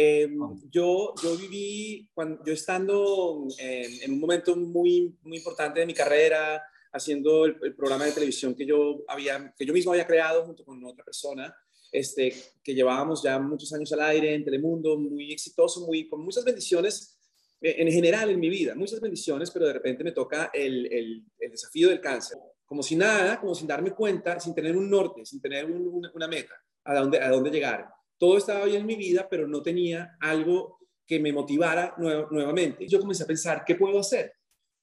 Eh, 0.00 0.28
yo, 0.70 1.12
yo 1.20 1.36
viví, 1.36 2.08
cuando, 2.14 2.44
yo 2.44 2.52
estando 2.52 3.48
en, 3.58 4.02
en, 4.04 4.12
un 4.12 4.20
momento 4.20 4.54
muy, 4.54 5.18
muy 5.22 5.38
importante 5.38 5.80
de 5.80 5.86
mi 5.86 5.92
carrera, 5.92 6.62
haciendo 6.92 7.44
el, 7.46 7.56
el, 7.60 7.74
programa 7.74 8.04
de 8.04 8.12
televisión 8.12 8.54
que 8.54 8.64
yo, 8.64 9.02
había, 9.08 9.52
que 9.58 9.66
yo 9.66 9.72
mismo 9.72 9.90
había 9.90 10.06
creado 10.06 10.44
junto 10.44 10.64
con 10.64 10.84
otra 10.84 11.04
persona, 11.04 11.52
este, 11.90 12.32
que 12.62 12.74
llevábamos 12.76 13.24
ya 13.24 13.40
muchos 13.40 13.72
años 13.72 13.92
al 13.92 14.02
aire 14.02 14.36
en 14.36 14.44
Telemundo, 14.44 14.96
muy 14.96 15.32
exitoso, 15.32 15.84
muy, 15.84 16.08
con 16.08 16.20
muchas 16.20 16.44
bendiciones 16.44 17.18
eh, 17.60 17.74
en 17.78 17.90
general 17.90 18.30
en 18.30 18.38
mi 18.38 18.50
vida, 18.50 18.76
muchas 18.76 19.00
bendiciones, 19.00 19.50
pero 19.50 19.66
de 19.66 19.72
repente 19.72 20.04
me 20.04 20.12
toca 20.12 20.52
el, 20.54 20.86
el, 20.92 21.24
el 21.40 21.50
desafío 21.50 21.88
del 21.88 22.00
cáncer. 22.00 22.38
Como 22.64 22.84
si 22.84 22.94
nada, 22.94 23.40
como 23.40 23.52
sin 23.52 23.66
darme 23.66 23.90
cuenta, 23.90 24.38
sin 24.38 24.54
tener 24.54 24.76
un 24.76 24.88
norte, 24.88 25.26
sin 25.26 25.40
tener 25.40 25.64
un, 25.64 25.88
una, 25.88 26.12
una, 26.14 26.28
meta 26.28 26.54
a 26.84 26.94
dónde, 26.94 27.18
a 27.18 27.30
dónde 27.30 27.50
llegar. 27.50 27.97
Todo 28.18 28.36
estaba 28.36 28.64
bien 28.64 28.82
en 28.82 28.86
mi 28.86 28.96
vida, 28.96 29.28
pero 29.30 29.46
no 29.46 29.62
tenía 29.62 30.16
algo 30.20 30.78
que 31.06 31.20
me 31.20 31.32
motivara 31.32 31.94
nuevamente. 31.98 32.86
Yo 32.86 33.00
comencé 33.00 33.24
a 33.24 33.26
pensar, 33.26 33.64
¿qué 33.66 33.74
puedo 33.74 34.00
hacer? 34.00 34.34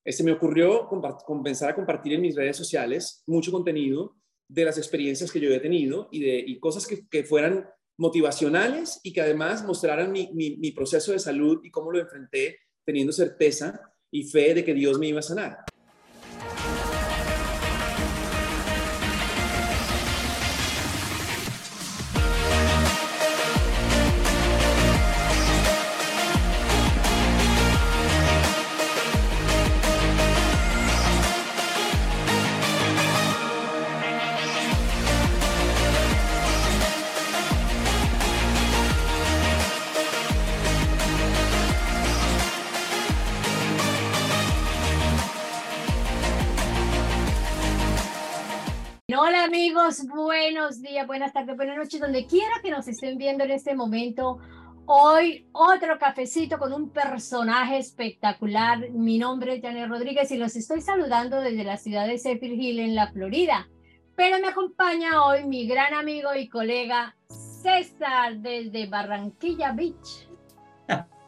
Se 0.05 0.23
me 0.23 0.31
ocurrió 0.31 0.87
comenzar 1.25 1.69
a 1.69 1.75
compartir 1.75 2.13
en 2.13 2.21
mis 2.21 2.35
redes 2.35 2.57
sociales 2.57 3.23
mucho 3.27 3.51
contenido 3.51 4.15
de 4.47 4.65
las 4.65 4.77
experiencias 4.77 5.31
que 5.31 5.39
yo 5.39 5.49
he 5.51 5.59
tenido 5.59 6.07
y 6.11 6.21
de 6.21 6.59
cosas 6.59 6.87
que, 6.87 7.23
fueran 7.23 7.67
motivacionales 7.97 8.99
y 9.03 9.13
que 9.13 9.21
además 9.21 9.63
mostraran 9.65 10.11
mi 10.11 10.71
proceso 10.71 11.11
de 11.11 11.19
salud 11.19 11.61
y 11.63 11.71
cómo 11.71 11.91
lo 11.91 11.99
enfrenté 11.99 12.59
teniendo 12.85 13.11
certeza 13.11 13.81
y 14.11 14.23
fe 14.23 14.53
de 14.53 14.63
que 14.63 14.73
Dios 14.73 14.97
me 14.99 15.07
iba 15.07 15.19
a 15.19 15.23
sanar. 15.23 15.57
Amigos, 49.45 50.07
buenos 50.07 50.81
días, 50.81 51.05
buenas 51.05 51.31
tardes, 51.31 51.55
buenas 51.55 51.77
noches, 51.77 51.99
donde 51.99 52.25
quiera 52.25 52.55
que 52.63 52.71
nos 52.71 52.87
estén 52.87 53.19
viendo 53.19 53.43
en 53.43 53.51
este 53.51 53.75
momento. 53.75 54.39
Hoy 54.87 55.47
otro 55.51 55.99
cafecito 55.99 56.57
con 56.57 56.73
un 56.73 56.89
personaje 56.89 57.77
espectacular. 57.77 58.89
Mi 58.89 59.19
nombre 59.19 59.55
es 59.55 59.61
Janet 59.61 59.87
Rodríguez 59.87 60.31
y 60.31 60.37
los 60.37 60.55
estoy 60.55 60.81
saludando 60.81 61.41
desde 61.41 61.63
la 61.63 61.77
ciudad 61.77 62.07
de 62.07 62.17
Zephyrhills 62.17 62.59
Hill 62.59 62.79
en 62.79 62.95
la 62.95 63.11
Florida. 63.11 63.69
Pero 64.15 64.39
me 64.39 64.47
acompaña 64.47 65.23
hoy 65.23 65.45
mi 65.45 65.67
gran 65.67 65.93
amigo 65.93 66.33
y 66.33 66.49
colega 66.49 67.15
César 67.29 68.37
desde 68.37 68.87
Barranquilla 68.87 69.73
Beach. 69.73 70.24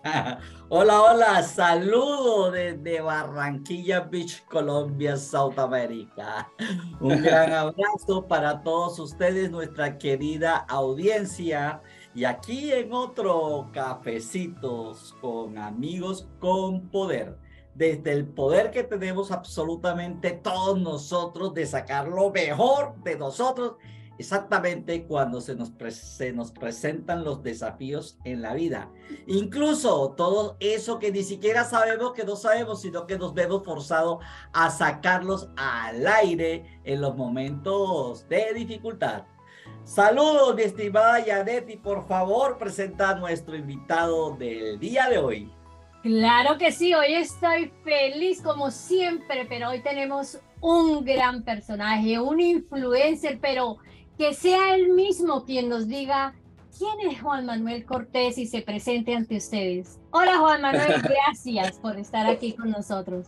hola, 0.70 1.02
hola, 1.02 1.44
saludo 1.44 2.52
desde 2.52 3.02
Barranquilla 3.02 4.02
Beach, 4.02 4.44
Colombia, 4.46 5.18
South 5.18 5.58
America. 5.58 6.50
Un 7.00 7.22
gran 7.24 7.52
abrazo 7.52 8.28
para 8.28 8.62
todos 8.62 9.00
ustedes, 9.00 9.52
nuestra 9.52 9.98
querida 9.98 10.58
audiencia. 10.70 11.82
Y 12.14 12.26
aquí 12.26 12.72
en 12.72 12.94
otro 12.94 13.70
cafecitos 13.74 15.16
con 15.22 15.58
amigos 15.58 16.28
con 16.40 16.90
poder. 16.90 17.38
Desde 17.76 18.12
el 18.12 18.26
poder 18.26 18.72
que 18.72 18.84
tenemos 18.84 19.32
absolutamente 19.32 20.32
todos 20.32 20.80
nosotros 20.80 21.54
de 21.54 21.66
sacar 21.68 22.08
lo 22.08 22.32
mejor 22.32 22.96
de 23.04 23.18
nosotros 23.18 23.76
exactamente 24.18 25.06
cuando 25.06 25.42
se 25.42 25.56
nos, 25.56 25.72
se 25.90 26.34
nos 26.34 26.52
presentan 26.52 27.24
los 27.24 27.44
desafíos 27.44 28.18
en 28.24 28.42
la 28.42 28.54
vida. 28.54 28.90
Incluso 29.28 30.14
todo 30.18 30.58
eso 30.60 31.00
que 31.00 31.12
ni 31.12 31.24
siquiera 31.24 31.64
sabemos 31.64 32.14
que 32.14 32.24
no 32.24 32.36
sabemos, 32.36 32.82
sino 32.82 33.08
que 33.08 33.18
nos 33.18 33.34
vemos 33.34 33.64
forzados 33.64 34.24
a 34.54 34.70
sacarlos 34.70 35.50
al 35.56 36.06
aire 36.08 36.80
en 36.84 37.02
los 37.02 37.16
momentos 37.16 38.28
de 38.30 38.54
dificultad. 38.54 39.24
Saludos, 39.84 40.54
mi 40.56 40.64
estimada 40.64 41.26
Yanet, 41.26 41.70
y 41.70 41.78
por 41.78 42.08
favor 42.08 42.58
presenta 42.58 43.12
a 43.12 43.16
nuestro 43.16 43.56
invitado 43.56 44.36
del 44.36 44.80
día 44.80 45.10
de 45.10 45.18
hoy. 45.18 45.52
Claro 46.04 46.58
que 46.58 46.72
sí, 46.72 46.94
hoy 46.94 47.14
estoy 47.16 47.72
feliz 47.84 48.42
como 48.42 48.70
siempre, 48.70 49.46
pero 49.48 49.70
hoy 49.70 49.82
tenemos 49.82 50.40
un 50.62 51.04
gran 51.04 51.44
personaje, 51.44 52.20
un 52.20 52.40
influencer, 52.40 53.40
pero 53.42 53.78
que 54.18 54.34
sea 54.34 54.76
él 54.76 54.90
mismo 54.94 55.46
quien 55.46 55.70
nos 55.70 55.88
diga 55.88 56.34
quién 56.78 57.12
es 57.12 57.22
Juan 57.22 57.46
Manuel 57.46 57.86
Cortés 57.86 58.38
y 58.38 58.48
se 58.48 58.62
presente 58.62 59.16
ante 59.16 59.38
ustedes. 59.38 60.00
Hola 60.12 60.40
Juan 60.40 60.62
Manuel, 60.62 61.02
gracias 61.04 61.78
por 61.80 61.98
estar 61.98 62.26
aquí 62.28 62.54
con 62.54 62.72
nosotros. 62.72 63.28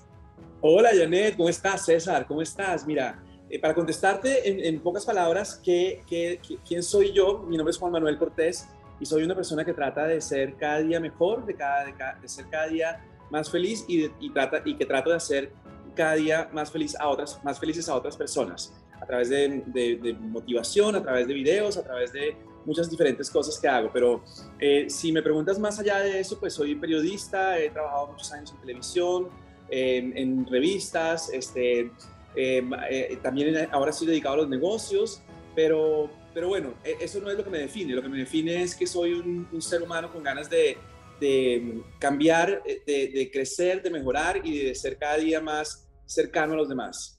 Hola 0.62 0.90
Janet, 0.94 1.38
¿cómo 1.38 1.48
estás? 1.48 1.86
César, 1.86 2.26
¿cómo 2.26 2.42
estás? 2.42 2.88
Mira, 2.88 3.22
eh, 3.50 3.60
para 3.60 3.76
contestarte 3.76 4.50
en, 4.50 4.60
en, 4.66 4.82
pocas 4.82 5.06
palabras, 5.06 5.62
¿qué, 5.64 6.04
qué, 6.08 6.40
quién 6.68 6.82
soy 6.82 7.14
yo? 7.14 7.46
Mi 7.48 7.56
nombre 7.56 7.72
es 7.72 7.78
Juan 7.78 7.92
Manuel 7.92 8.18
Cortés 8.18 8.68
y 9.00 9.06
soy 9.06 9.24
una 9.24 9.36
persona 9.36 9.64
que 9.64 9.74
trata 9.74 10.08
de 10.08 10.20
ser 10.20 10.56
cada 10.56 10.80
día 10.82 11.00
mejor, 11.00 11.46
de, 11.46 11.56
cada, 11.56 11.86
de, 11.86 11.94
de 12.20 12.28
ser 12.28 12.48
cada 12.50 12.68
día 12.68 13.06
más 13.30 13.50
feliz 13.50 13.86
y, 13.88 14.02
de, 14.02 14.12
y, 14.20 14.32
trata, 14.32 14.64
y 14.66 14.76
que 14.76 14.86
trato 14.86 15.12
de 15.12 15.18
hacer 15.18 15.52
cada 15.96 16.16
día 16.16 16.50
más, 16.52 16.72
feliz 16.72 16.96
a 17.00 17.08
otras, 17.08 17.40
más 17.44 17.60
felices 17.60 17.88
a 17.88 17.96
otras 17.96 18.18
personas 18.18 18.74
a 19.02 19.06
través 19.06 19.30
de, 19.30 19.64
de, 19.68 19.98
de, 19.98 20.14
motivación, 20.14 20.96
a 20.96 21.02
través 21.02 21.28
de 21.28 21.34
videos, 21.34 21.78
a 21.78 21.84
través 21.84 22.12
de 22.12 22.36
muchas 22.66 22.90
diferentes 22.90 23.30
cosas 23.30 23.60
que 23.60 23.68
hago. 23.68 23.90
Pero 23.92 24.24
eh, 24.60 24.90
si 24.90 25.12
me 25.12 25.22
preguntas 25.22 25.58
más 25.60 25.80
allá 25.80 26.00
de 26.00 26.20
eso, 26.20 26.40
pues 26.40 26.54
soy 26.54 26.76
periodista, 26.76 27.60
he 27.60 27.70
trabajado 27.70 28.08
muchos 28.08 28.32
años 28.32 28.52
en 28.52 28.62
televisión, 28.62 29.30
eh, 29.70 30.12
en 30.16 30.46
revistas, 30.46 31.30
este, 31.30 31.92
eh, 32.36 33.20
también 33.22 33.70
ahora 33.72 33.92
estoy 33.92 34.08
dedicado 34.08 34.36
a 34.36 34.38
los 34.40 34.50
negocios, 34.50 35.22
pero, 35.56 36.10
pero 36.34 36.48
bueno, 36.50 36.74
e, 36.84 36.98
eso 37.00 37.20
no 37.20 37.30
es 37.30 37.38
lo 37.38 37.44
que 37.44 37.50
me 37.50 37.60
define. 37.60 37.94
Lo 37.94 38.02
que 38.02 38.10
me 38.10 38.18
define 38.18 38.64
es 38.64 38.76
que 38.76 38.88
soy 38.88 39.14
un, 39.14 39.48
un 39.52 39.62
ser 39.62 39.82
humano 39.82 40.12
con 40.12 40.24
ganas 40.24 40.50
de, 40.50 40.78
de 41.20 41.82
cambiar, 42.00 42.64
de, 42.64 43.08
de 43.08 43.32
crecer, 43.32 43.82
de 43.82 43.90
mejorar 43.90 44.42
y 44.46 44.66
de 44.66 44.76
ser 44.76 44.98
cada 44.98 45.18
día 45.18 45.42
más 45.42 45.88
cercano 46.06 46.54
a 46.54 46.58
los 46.58 46.70
demás. 46.70 47.19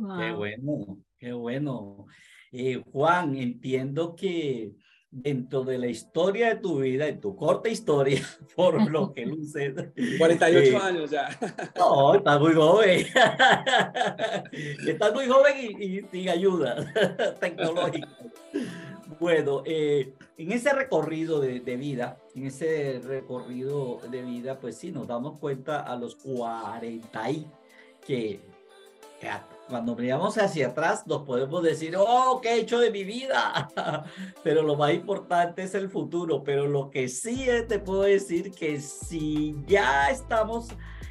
Wow. 0.00 0.18
Qué 0.18 0.32
bueno, 0.32 0.98
qué 1.18 1.32
bueno. 1.32 2.06
Eh, 2.52 2.82
Juan, 2.92 3.36
entiendo 3.36 4.14
que 4.14 4.72
dentro 5.10 5.62
de 5.62 5.78
la 5.78 5.86
historia 5.86 6.48
de 6.48 6.56
tu 6.56 6.80
vida, 6.80 7.06
en 7.06 7.20
tu 7.20 7.36
corta 7.36 7.68
historia, 7.68 8.20
por 8.56 8.90
lo 8.90 9.12
que 9.12 9.24
luces. 9.26 9.74
48 10.18 10.58
eh, 10.58 10.76
años 10.76 11.10
ya. 11.10 11.28
No, 11.78 12.14
estás 12.14 12.40
muy 12.40 12.54
joven. 12.54 13.06
estás 14.86 15.14
muy 15.14 15.26
joven 15.26 15.54
y, 15.60 15.84
y 15.84 16.00
sin 16.10 16.28
ayuda 16.28 16.92
tecnológica. 17.40 18.08
Bueno, 19.20 19.62
eh, 19.64 20.14
en 20.36 20.52
ese 20.52 20.72
recorrido 20.72 21.40
de, 21.40 21.60
de, 21.60 21.76
vida, 21.76 22.18
en 22.34 22.46
ese 22.46 23.00
recorrido 23.04 24.00
de 24.10 24.22
vida, 24.22 24.58
pues 24.58 24.76
sí, 24.76 24.90
nos 24.90 25.06
damos 25.06 25.38
cuenta 25.38 25.80
a 25.80 25.96
los 25.96 26.16
40 26.16 27.30
y 27.30 27.46
que, 28.04 28.40
que 29.20 29.28
cuando 29.68 29.96
miramos 29.96 30.36
hacia 30.38 30.68
atrás 30.68 31.06
nos 31.06 31.22
podemos 31.22 31.62
decir, 31.62 31.96
oh, 31.98 32.40
¿qué 32.42 32.50
he 32.50 32.60
hecho 32.60 32.78
de 32.78 32.90
mi 32.90 33.04
vida? 33.04 33.68
pero 34.42 34.62
lo 34.62 34.76
más 34.76 34.92
importante 34.92 35.62
es 35.62 35.74
el 35.74 35.88
futuro. 35.88 36.44
Pero 36.44 36.66
lo 36.66 36.90
que 36.90 37.08
sí 37.08 37.46
te 37.68 37.78
puedo 37.78 38.02
decir 38.02 38.50
que 38.52 38.80
si 38.80 39.56
ya 39.66 40.10
estamos 40.10 40.68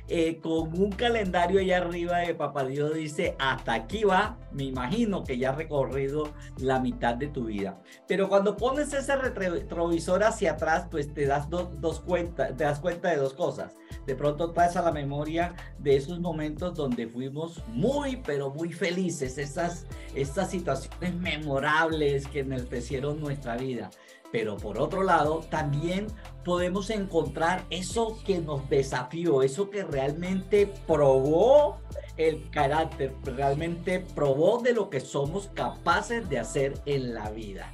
eh, 0.08 0.40
con 0.42 0.80
un 0.80 0.92
calendario 0.92 1.62
allá 1.62 1.78
arriba 1.78 2.20
de 2.20 2.36
Papá 2.36 2.66
Dios 2.66 2.94
dice, 2.94 3.36
hasta 3.40 3.74
aquí 3.74 4.04
va, 4.04 4.38
me 4.52 4.64
imagino 4.64 5.24
que 5.24 5.38
ya 5.38 5.52
has 5.52 5.58
recorrido 5.58 6.34
la 6.58 6.80
mitad 6.80 7.16
de 7.16 7.28
tu 7.28 7.46
vida. 7.46 7.82
Pero 8.08 8.30
cuando 8.30 8.58
pones 8.58 8.94
ese 8.94 9.16
retrovisor 9.16 10.24
hacia 10.24 10.52
atrás, 10.52 10.88
pues 10.92 11.14
te 11.14 11.26
das 11.26 11.50
dos, 11.50 11.80
dos 11.80 12.02
cuenta, 12.02 12.56
te 12.56 12.66
das 12.66 12.80
cuenta 12.80 13.10
de 13.10 13.18
dos 13.18 13.34
cosas 13.34 13.74
de 14.06 14.16
pronto 14.16 14.52
traes 14.52 14.76
a 14.76 14.82
la 14.82 14.92
memoria 14.92 15.56
de 15.80 15.96
esos 15.96 16.20
momentos 16.20 16.76
donde 16.76 17.08
fuimos 17.08 17.62
muy, 17.68 18.18
pero 18.18 18.50
muy 18.50 18.72
felices, 18.72 19.38
esas, 19.38 19.86
estas 20.16 20.52
situaciones 20.52 21.16
memorables 21.16 22.28
que 22.28 22.40
enaltecieron 22.40 23.20
nuestra 23.20 23.58
vida. 23.58 23.90
Pero 24.32 24.58
por 24.58 24.80
otro 24.80 25.04
lado, 25.04 25.46
también 25.50 26.08
podemos 26.44 26.90
encontrar 26.90 27.66
eso 27.70 28.18
que 28.26 28.40
nos 28.40 28.68
desafió, 28.68 29.44
eso 29.44 29.70
que 29.70 29.84
realmente 29.84 30.74
probó 30.88 31.78
el 32.18 32.50
carácter, 32.50 33.14
realmente 33.24 34.04
probó 34.16 34.60
de 34.60 34.74
lo 34.74 34.90
que 34.90 35.00
somos 35.00 35.50
capaces 35.54 36.28
de 36.30 36.40
hacer 36.40 36.74
en 36.86 37.14
la 37.14 37.30
vida. 37.30 37.72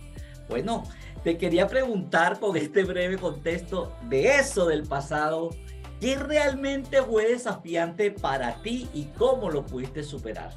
Bueno, 0.50 0.84
te 1.24 1.38
quería 1.38 1.68
preguntar 1.68 2.40
con 2.40 2.56
este 2.58 2.84
breve 2.84 3.18
contexto 3.18 3.94
de 4.10 4.38
eso 4.38 4.66
del 4.66 4.84
pasado, 4.84 5.52
¿qué 6.00 6.16
realmente 6.16 7.02
fue 7.02 7.28
desafiante 7.28 8.12
para 8.12 8.62
ti 8.62 8.88
y 8.94 9.06
cómo 9.18 9.50
lo 9.50 9.66
pudiste 9.66 10.04
superar? 10.04 10.52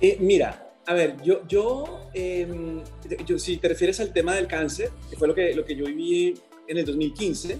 Eh, 0.00 0.16
mira, 0.20 0.72
a 0.86 0.94
ver, 0.94 1.20
yo, 1.22 1.46
yo, 1.46 2.08
em, 2.14 2.82
yo, 3.26 3.38
si 3.38 3.58
te 3.58 3.68
refieres 3.68 4.00
al 4.00 4.12
tema 4.12 4.34
del 4.34 4.46
cáncer, 4.46 4.90
que 5.08 5.16
fue 5.16 5.28
lo 5.28 5.34
que, 5.34 5.54
lo 5.54 5.64
que 5.64 5.76
yo 5.76 5.84
viví 5.84 6.34
en 6.66 6.78
el 6.78 6.84
2015, 6.84 7.58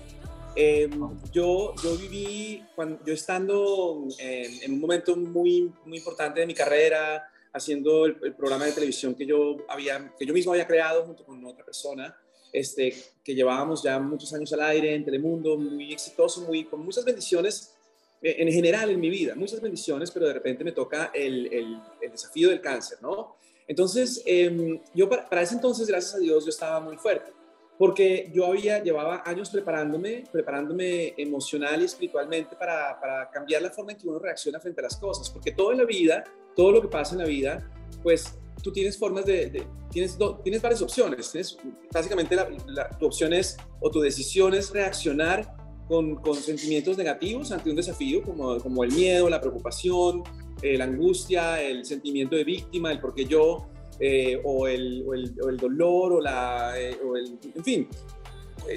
em, 0.56 0.90
yo, 1.32 1.74
yo 1.82 1.96
viví, 1.96 2.64
cuando, 2.74 3.04
yo 3.04 3.12
estando 3.12 4.06
en, 4.18 4.62
en, 4.62 4.72
un 4.72 4.80
momento 4.80 5.16
muy, 5.16 5.70
muy 5.84 5.98
importante 5.98 6.40
de 6.40 6.46
mi 6.46 6.54
carrera, 6.54 7.30
haciendo 7.52 8.06
el, 8.06 8.16
programa 8.34 8.64
de 8.64 8.72
televisión 8.72 9.14
que 9.14 9.26
yo, 9.26 9.56
había, 9.68 10.12
que 10.18 10.26
yo 10.26 10.32
mismo 10.32 10.52
había 10.52 10.66
creado 10.66 11.04
junto 11.04 11.24
con 11.24 11.44
otra 11.44 11.64
persona, 11.64 12.16
este, 12.52 12.94
que 13.24 13.34
llevábamos 13.34 13.82
ya 13.82 13.98
muchos 13.98 14.32
años 14.34 14.52
al 14.52 14.62
aire 14.62 14.94
en 14.94 15.04
Telemundo, 15.04 15.56
muy 15.56 15.92
exitoso, 15.92 16.42
muy, 16.42 16.64
con 16.64 16.84
muchas 16.84 17.04
bendiciones 17.04 17.74
eh, 18.22 18.36
en 18.38 18.52
general 18.52 18.90
en 18.90 19.00
mi 19.00 19.10
vida, 19.10 19.34
muchas 19.34 19.60
bendiciones, 19.60 20.10
pero 20.10 20.26
de 20.26 20.34
repente 20.34 20.64
me 20.64 20.72
toca 20.72 21.10
el, 21.14 21.52
el, 21.52 21.78
desafío 22.10 22.50
del 22.50 22.60
cáncer, 22.60 22.98
¿no? 23.00 23.36
Entonces, 23.66 24.22
eh, 24.26 24.80
yo 24.94 25.08
para, 25.08 25.28
para, 25.28 25.42
ese 25.42 25.54
entonces, 25.54 25.86
gracias 25.86 26.16
a 26.16 26.18
Dios, 26.18 26.44
yo 26.44 26.50
estaba 26.50 26.80
muy 26.80 26.96
fuerte, 26.96 27.32
porque 27.78 28.30
yo 28.34 28.46
había, 28.46 28.82
llevaba 28.82 29.22
años 29.24 29.48
preparándome, 29.50 30.24
preparándome 30.30 31.14
emocional 31.16 31.80
y 31.80 31.84
espiritualmente 31.84 32.56
para, 32.56 33.00
para 33.00 33.30
cambiar 33.30 33.62
la 33.62 33.70
forma 33.70 33.92
en 33.92 33.98
que 33.98 34.08
uno 34.08 34.18
reacciona 34.18 34.58
frente 34.60 34.80
a 34.80 34.84
las 34.84 34.96
cosas, 34.96 35.30
porque 35.30 35.52
todo 35.52 35.72
en 35.72 35.78
la 35.78 35.84
vida 35.84 36.24
todo 36.54 36.72
lo 36.72 36.82
que 36.82 36.88
pasa 36.88 37.14
en 37.14 37.20
la 37.20 37.26
vida, 37.26 37.70
pues 38.02 38.34
tú 38.62 38.72
tienes 38.72 38.98
formas 38.98 39.24
de, 39.26 39.66
tienes, 39.90 40.18
tienes 40.42 40.62
varias 40.62 40.82
opciones. 40.82 41.30
Tienes, 41.30 41.58
básicamente 41.92 42.36
la, 42.36 42.88
tu 42.98 43.06
opción 43.06 43.32
es, 43.32 43.56
o 43.80 43.90
tu 43.90 44.00
decisión 44.00 44.54
es 44.54 44.70
reaccionar 44.70 45.56
con, 45.88 46.16
con, 46.16 46.36
sentimientos 46.36 46.96
negativos 46.96 47.50
ante 47.50 47.70
un 47.70 47.76
desafío, 47.76 48.22
como, 48.22 48.58
como 48.58 48.84
el 48.84 48.92
miedo, 48.92 49.28
la 49.28 49.40
preocupación, 49.40 50.22
eh, 50.62 50.76
la 50.76 50.84
angustia, 50.84 51.60
el 51.62 51.84
sentimiento 51.84 52.36
de 52.36 52.44
víctima, 52.44 52.92
el 52.92 53.00
por 53.00 53.14
qué 53.14 53.24
yo, 53.24 53.66
eh, 53.98 54.40
o, 54.44 54.68
el, 54.68 55.04
o, 55.06 55.14
el, 55.14 55.34
o, 55.42 55.48
el, 55.48 55.56
dolor, 55.56 56.12
o, 56.12 56.20
la, 56.20 56.78
eh, 56.78 56.96
o 57.04 57.16
el, 57.16 57.38
en 57.54 57.64
fin, 57.64 57.88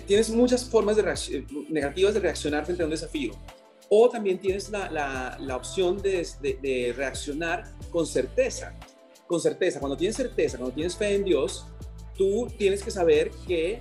tienes 0.07 0.29
muchas 0.29 0.67
formas 0.67 0.95
de 0.95 1.45
negativas 1.69 2.13
de 2.13 2.19
reaccionar 2.19 2.65
frente 2.65 2.83
a 2.83 2.85
un 2.85 2.91
desafío. 2.91 3.33
O 3.89 4.09
también 4.09 4.39
tienes 4.39 4.69
la, 4.69 4.89
la, 5.39 5.55
opción 5.55 6.01
de, 6.01 6.25
de, 6.41 6.93
reaccionar 6.95 7.63
con 7.91 8.07
certeza. 8.07 8.73
Con 9.33 9.41
certeza. 9.41 9.79
Cuando 9.79 9.97
tienes 9.97 10.15
certeza, 10.15 10.59
cuando 10.59 10.75
tienes 10.75 10.95
fe 10.95 11.15
en 11.15 11.23
Dios, 11.23 11.65
tú 12.15 12.47
tienes 12.55 12.83
que 12.83 12.91
saber 12.91 13.31
que, 13.47 13.79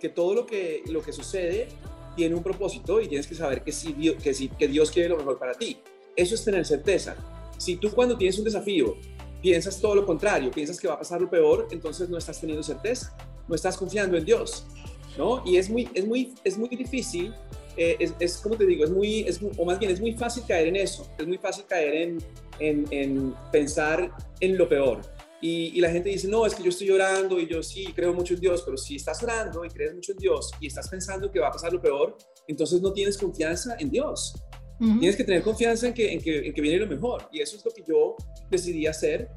que 0.00 0.08
todo 0.08 0.32
lo 0.32 0.46
que, 0.46 0.82
lo 0.86 1.02
que 1.02 1.12
sucede 1.12 1.68
tiene 2.16 2.34
un 2.34 2.42
propósito 2.42 3.02
y 3.02 3.08
tienes 3.08 3.26
que 3.26 3.34
saber 3.34 3.62
que, 3.62 3.70
Dios, 3.98 4.16
que, 4.22 4.32
si, 4.32 4.48
que 4.48 4.66
Dios 4.66 4.90
quiere 4.90 5.10
lo 5.10 5.18
mejor 5.18 5.38
para 5.38 5.52
ti. 5.52 5.76
Eso 6.16 6.34
es 6.34 6.42
tener 6.42 6.64
certeza. 6.64 7.16
Si 7.58 7.76
tú 7.76 7.90
cuando 7.90 8.16
tienes 8.16 8.38
un 8.38 8.46
desafío 8.46 8.96
piensas 9.42 9.78
todo 9.78 9.94
lo 9.94 10.06
contrario, 10.06 10.50
piensas 10.50 10.80
que 10.80 10.88
va 10.88 10.94
a 10.94 10.98
pasar 11.00 11.20
lo 11.20 11.28
peor, 11.28 11.68
entonces 11.70 12.08
no 12.08 12.16
estás 12.16 12.40
teniendo 12.40 12.62
certeza, 12.62 13.14
no 13.46 13.54
estás 13.54 13.76
confiando 13.76 14.16
en 14.16 14.24
Dios, 14.24 14.64
¿no? 15.18 15.42
Y 15.44 15.58
es 15.58 15.68
muy, 15.68 15.86
es 15.92 16.06
muy, 16.06 16.32
es 16.44 16.56
muy 16.56 16.70
difícil 16.70 17.34
eh, 17.76 17.96
es, 17.98 18.14
es, 18.20 18.38
como 18.38 18.56
te 18.56 18.66
digo, 18.66 18.84
es 18.84 18.90
muy, 18.90 19.20
es, 19.20 19.40
o 19.56 19.64
más 19.64 19.78
bien 19.78 19.90
es 19.90 20.00
muy 20.00 20.12
fácil 20.12 20.44
caer 20.46 20.68
en 20.68 20.76
eso, 20.76 21.10
es 21.18 21.26
muy 21.26 21.38
fácil 21.38 21.64
caer 21.66 21.94
en, 21.94 22.18
en, 22.58 22.86
en 22.90 23.34
pensar 23.52 24.10
en 24.40 24.56
lo 24.56 24.68
peor. 24.68 25.00
Y, 25.40 25.76
y, 25.76 25.80
la 25.80 25.90
gente 25.90 26.08
dice, 26.08 26.26
no, 26.26 26.46
es 26.46 26.54
que 26.54 26.62
yo 26.62 26.70
estoy 26.70 26.86
llorando 26.86 27.38
y 27.38 27.46
yo 27.46 27.62
sí 27.62 27.92
creo 27.94 28.14
mucho 28.14 28.32
en 28.34 28.40
Dios, 28.40 28.62
pero 28.64 28.78
si 28.78 28.96
estás 28.96 29.22
orando 29.22 29.62
y 29.64 29.68
crees 29.68 29.94
mucho 29.94 30.12
en 30.12 30.18
Dios 30.18 30.50
y 30.58 30.68
estás 30.68 30.88
pensando 30.88 31.30
que 31.30 31.38
va 31.38 31.48
a 31.48 31.52
pasar 31.52 31.72
lo 31.72 31.82
peor, 31.82 32.16
entonces 32.48 32.80
no 32.80 32.92
tienes 32.92 33.18
confianza 33.18 33.76
en 33.78 33.90
Dios. 33.90 34.34
Tienes 34.78 35.16
que 35.16 35.24
tener 35.24 35.42
confianza 35.42 35.86
en 35.86 35.94
que, 35.94 36.12
en, 36.12 36.20
que, 36.20 36.46
en 36.48 36.52
que, 36.52 36.60
viene 36.60 36.78
lo 36.78 36.86
mejor. 36.86 37.28
Y 37.32 37.40
eso 37.40 37.56
es 37.56 37.64
lo 37.64 37.70
que 37.70 37.82
yo 37.86 38.16
decidí 38.50 38.86
hacer 38.86 39.28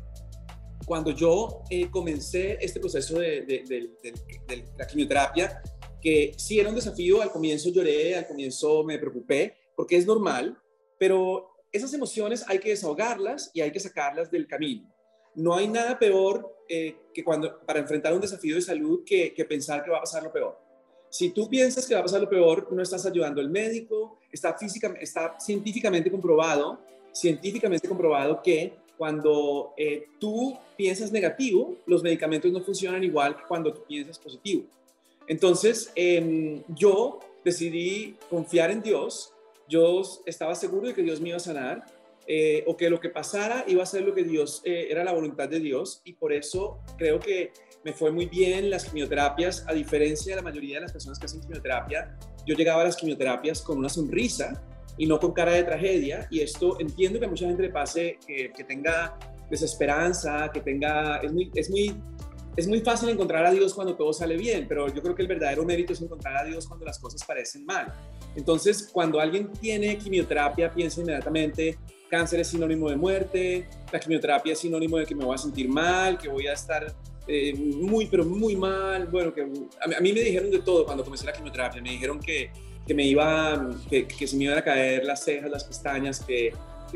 cuando 0.86 1.12
yo 1.12 1.62
eh, 1.70 1.90
comencé 1.92 2.58
este 2.60 2.80
proceso 2.80 3.20
de, 3.20 3.42
de, 3.42 3.64
de, 3.68 4.14
de 4.48 4.66
la 4.78 4.88
quimioterapia 4.88 5.62
que 6.02 6.34
sí 6.38 6.60
era 6.60 6.70
un 6.70 6.76
desafío, 6.76 7.22
al 7.22 7.32
comienzo 7.32 7.70
lloré, 7.70 8.16
al 8.16 8.28
comienzo 8.28 8.84
me 8.84 8.98
preocupé, 8.98 9.56
porque 9.76 9.98
es 9.98 10.06
normal, 10.06 10.58
pero 10.98 11.57
esas 11.78 11.94
emociones 11.94 12.44
hay 12.48 12.60
que 12.60 12.70
desahogarlas 12.70 13.52
y 13.54 13.62
hay 13.62 13.72
que 13.72 13.80
sacarlas 13.80 14.30
del 14.30 14.48
camino. 14.48 14.92
No 15.36 15.56
hay 15.56 15.68
nada 15.68 15.98
peor 15.98 16.56
eh, 16.68 16.96
que 17.14 17.24
cuando 17.24 17.60
para 17.62 17.80
enfrentar 17.80 18.14
un 18.14 18.22
desafío 18.22 18.56
de 18.56 18.62
salud 18.62 19.04
que, 19.06 19.34
que, 19.34 19.46
pensar 19.46 19.84
que 19.84 19.92
va 19.92 19.98
a 19.98 20.02
pasar 20.02 20.24
lo 20.24 20.32
peor. 20.32 20.60
Si 21.10 21.30
tú 21.30 21.50
piensas 21.50 21.88
que 21.88 21.94
va 21.94 22.02
a 22.02 22.04
pasar 22.04 22.22
lo 22.22 22.30
peor, 22.30 22.68
no 22.72 22.82
estás 22.82 23.06
ayudando 23.06 23.40
al 23.40 23.50
médico, 23.50 24.20
está, 24.32 24.58
física, 24.58 24.94
está 25.00 25.40
científicamente 25.40 26.12
comprobado, 26.12 26.80
científicamente 27.14 27.88
comprobado 27.88 28.42
que 28.42 28.74
cuando 28.98 29.74
eh, 29.78 30.08
tú 30.20 30.58
piensas 30.76 31.12
negativo, 31.12 31.78
los 31.86 32.04
medicamentos 32.04 32.52
no 32.52 32.62
funcionan 32.62 33.04
igual 33.04 33.38
que 33.38 33.44
cuando 33.48 33.72
tú 33.72 33.84
piensas 33.88 34.18
positivo. 34.18 34.66
Entonces, 35.28 35.92
em, 35.96 36.64
yo 36.70 37.20
decidí 37.44 38.16
confiar 38.30 38.72
en 38.72 38.82
Dios. 38.82 39.34
Yo 39.68 40.02
estaba 40.26 40.56
seguro 40.56 40.88
de 40.88 40.94
que 40.94 41.04
Dios 41.04 41.22
me 41.22 41.30
iba 41.30 41.38
a 41.38 41.42
sanar 41.42 41.86
eh, 42.30 42.64
o 42.68 42.76
que 42.76 42.90
lo 42.90 43.00
que 43.00 43.10
pasara 43.10 43.64
iba 43.68 43.84
a 43.84 43.86
ser 43.86 44.02
lo 44.02 44.14
que 44.14 44.24
Dios, 44.24 44.62
eh, 44.66 44.88
era 44.90 45.04
la 45.04 45.14
voluntad 45.14 45.48
de 45.48 45.60
Dios. 45.60 46.02
Y 46.04 46.14
por 46.14 46.34
eso 46.34 46.80
creo 46.98 47.20
que 47.20 47.54
me 47.86 47.94
fue 47.94 48.12
muy 48.12 48.26
bien 48.26 48.70
las 48.70 48.86
quimioterapias, 48.86 49.66
a 49.68 49.74
diferencia 49.74 50.36
de 50.36 50.42
la 50.42 50.42
mayoría 50.42 50.76
de 50.76 50.82
las 50.82 50.92
personas 50.92 51.20
que 51.20 51.26
hacen 51.26 51.42
quimioterapia. 51.42 52.18
Yo 52.46 52.56
llegaba 52.56 52.82
a 52.82 52.86
las 52.86 52.98
quimioterapias 52.98 53.62
con 53.62 53.78
una 53.78 53.90
sonrisa 53.90 54.62
y 54.98 55.06
no 55.06 55.20
con 55.20 55.32
cara 55.32 55.54
de 55.54 55.64
tragedia. 55.64 56.28
Y 56.30 56.42
esto 56.42 56.78
entiendo 56.80 57.20
que 57.20 57.26
a 57.26 57.30
mucha 57.30 57.46
gente 57.46 57.62
le 57.62 57.70
pase 57.70 58.20
que, 58.28 58.52
que 58.52 58.64
tenga 58.66 59.18
desesperanza, 59.50 60.52
que 60.54 60.60
tenga, 60.60 61.18
es 61.18 61.32
muy, 61.32 61.50
es 61.56 61.70
muy 61.70 61.96
es 62.58 62.68
muy 62.68 62.82
fácil 62.82 63.10
encontrar 63.10 63.46
a 63.46 63.52
Dios 63.52 63.74
cuando 63.76 63.96
todo 63.96 64.12
sale 64.12 64.36
bien, 64.36 64.66
pero 64.68 64.92
yo 64.92 65.00
creo 65.04 65.14
que 65.14 65.22
el 65.22 65.28
verdadero 65.28 65.64
mérito 65.64 65.94
es 65.94 66.02
encontrar 66.02 66.38
a 66.38 66.44
Dios 66.44 66.68
cuando 66.68 66.86
las 66.86 66.98
cosas 66.98 67.24
parecen 67.24 67.64
mal. 67.66 67.94
Entonces, 68.36 68.90
cuando 68.92 69.20
alguien 69.20 69.52
tiene 69.54 69.96
quimioterapia, 69.96 70.74
piensa 70.74 71.00
inmediatamente, 71.00 71.78
cáncer 72.10 72.40
es 72.40 72.48
sinónimo 72.48 72.90
de 72.90 72.96
muerte, 72.96 73.70
la 73.92 74.00
quimioterapia 74.00 74.54
es 74.54 74.60
sinónimo 74.60 74.98
de 74.98 75.06
que 75.06 75.14
me 75.14 75.24
voy 75.24 75.36
a 75.36 75.38
sentir 75.38 75.70
mal, 75.70 76.18
que 76.18 76.30
voy 76.30 76.48
a 76.48 76.54
estar 76.54 76.96
eh, 77.28 77.54
muy, 77.54 78.08
pero 78.08 78.26
muy 78.26 78.56
mal. 78.56 79.06
Bueno, 79.06 79.32
que 79.32 79.42
a 79.42 80.02
mí, 80.02 80.12
me 80.12 80.22
dijeron 80.22 80.50
de 80.50 80.60
todo 80.60 80.84
cuando 80.84 81.04
comencé 81.04 81.28
la 81.28 81.34
quimioterapia. 81.34 81.80
Me 81.80 81.92
dijeron 81.92 82.20
que, 82.20 82.50
que 82.88 82.94
me 82.96 83.04
iba, 83.04 83.70
que, 83.88 84.08
que 84.08 84.26
se 84.26 84.36
me 84.36 84.46
iban 84.46 84.58
a 84.58 84.64
caer 84.64 85.06
las 85.06 85.24
cejas, 85.24 85.52
las 85.52 85.64
pestañas, 85.64 86.22
que 86.22 86.54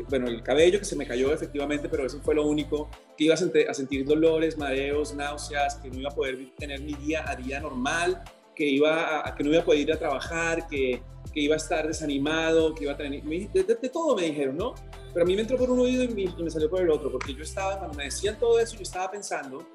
bueno, 0.08 0.28
el 0.28 0.42
cabello 0.42 0.78
que 0.78 0.84
se 0.84 0.96
me 0.96 1.06
cayó 1.06 1.32
efectivamente, 1.32 1.88
pero 1.88 2.06
eso 2.06 2.20
fue 2.22 2.34
lo 2.34 2.46
único, 2.46 2.88
que 3.16 3.24
iba 3.24 3.34
a, 3.34 3.74
sentir 3.74 4.04
dolores, 4.04 4.56
mareos, 4.56 5.14
náuseas, 5.14 5.76
que 5.76 5.90
no 5.90 6.00
iba 6.00 6.10
a 6.10 6.14
poder 6.14 6.38
tener 6.56 6.80
mi 6.80 6.94
día 6.94 7.24
a 7.28 7.36
día 7.36 7.60
normal, 7.60 8.22
que, 8.54 8.66
iba 8.66 9.26
a, 9.26 9.34
que 9.34 9.44
no 9.44 9.50
iba 9.50 9.60
a 9.60 9.64
poder 9.64 9.80
ir 9.80 9.92
a 9.92 9.98
trabajar, 9.98 10.66
que, 10.66 11.02
que 11.32 11.40
iba 11.40 11.54
a 11.54 11.58
estar 11.58 11.86
desanimado, 11.86 12.74
que 12.74 12.84
iba 12.84 12.92
a 12.92 12.96
tener... 12.96 13.22
De, 13.22 13.62
de, 13.62 13.88
todo 13.88 14.16
me 14.16 14.22
dijeron, 14.22 14.56
¿no? 14.56 14.74
Pero 15.12 15.24
a 15.24 15.26
mí 15.26 15.34
me 15.34 15.42
entró 15.42 15.56
por 15.56 15.70
un 15.70 15.80
oído 15.80 16.02
y 16.02 16.08
me, 16.08 16.22
y 16.22 16.42
me 16.42 16.50
salió 16.50 16.70
por 16.70 16.80
el 16.80 16.90
otro, 16.90 17.10
porque 17.10 17.34
yo 17.34 17.42
estaba, 17.42 17.78
cuando 17.78 17.96
me 17.96 18.04
decían 18.04 18.38
todo 18.38 18.58
eso, 18.58 18.76
yo 18.76 18.82
estaba 18.82 19.10
pensando 19.10 19.66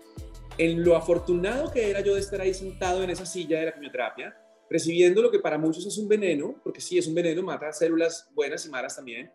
en 0.57 0.83
lo 0.83 0.95
afortunado 0.95 1.71
que 1.71 1.89
era 1.89 2.01
yo 2.01 2.15
de 2.15 2.21
estar 2.21 2.41
ahí 2.41 2.53
sentado 2.53 3.03
en 3.03 3.09
esa 3.09 3.25
silla 3.25 3.59
de 3.59 3.65
la 3.65 3.73
quimioterapia, 3.73 4.35
recibiendo 4.69 5.21
lo 5.21 5.31
que 5.31 5.39
para 5.39 5.57
muchos 5.57 5.85
es 5.85 5.97
un 5.97 6.07
veneno, 6.07 6.55
porque 6.63 6.81
sí, 6.81 6.97
es 6.97 7.07
un 7.07 7.15
veneno, 7.15 7.41
mata 7.41 7.71
células 7.71 8.29
buenas 8.33 8.65
y 8.65 8.69
malas 8.69 8.95
también, 8.95 9.31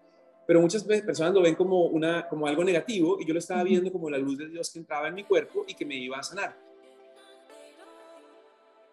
pero 0.53 0.61
muchas 0.61 0.87
veces 0.87 1.03
personas 1.03 1.33
lo 1.33 1.41
ven 1.41 1.55
como, 1.55 1.87
una, 1.87 2.29
como 2.29 2.47
algo 2.47 2.63
negativo 2.63 3.17
y 3.19 3.25
yo 3.25 3.33
lo 3.33 3.39
estaba 3.39 3.63
viendo 3.63 3.91
como 3.91 4.11
la 4.11 4.19
luz 4.19 4.37
de 4.37 4.49
Dios 4.49 4.71
que 4.71 4.81
entraba 4.81 5.09
en 5.09 5.15
mi 5.15 5.25
cuerpo 5.25 5.65
y 5.67 5.73
que 5.73 5.87
me 5.87 5.95
iba 5.95 6.19
a 6.19 6.23
sanar. 6.23 6.55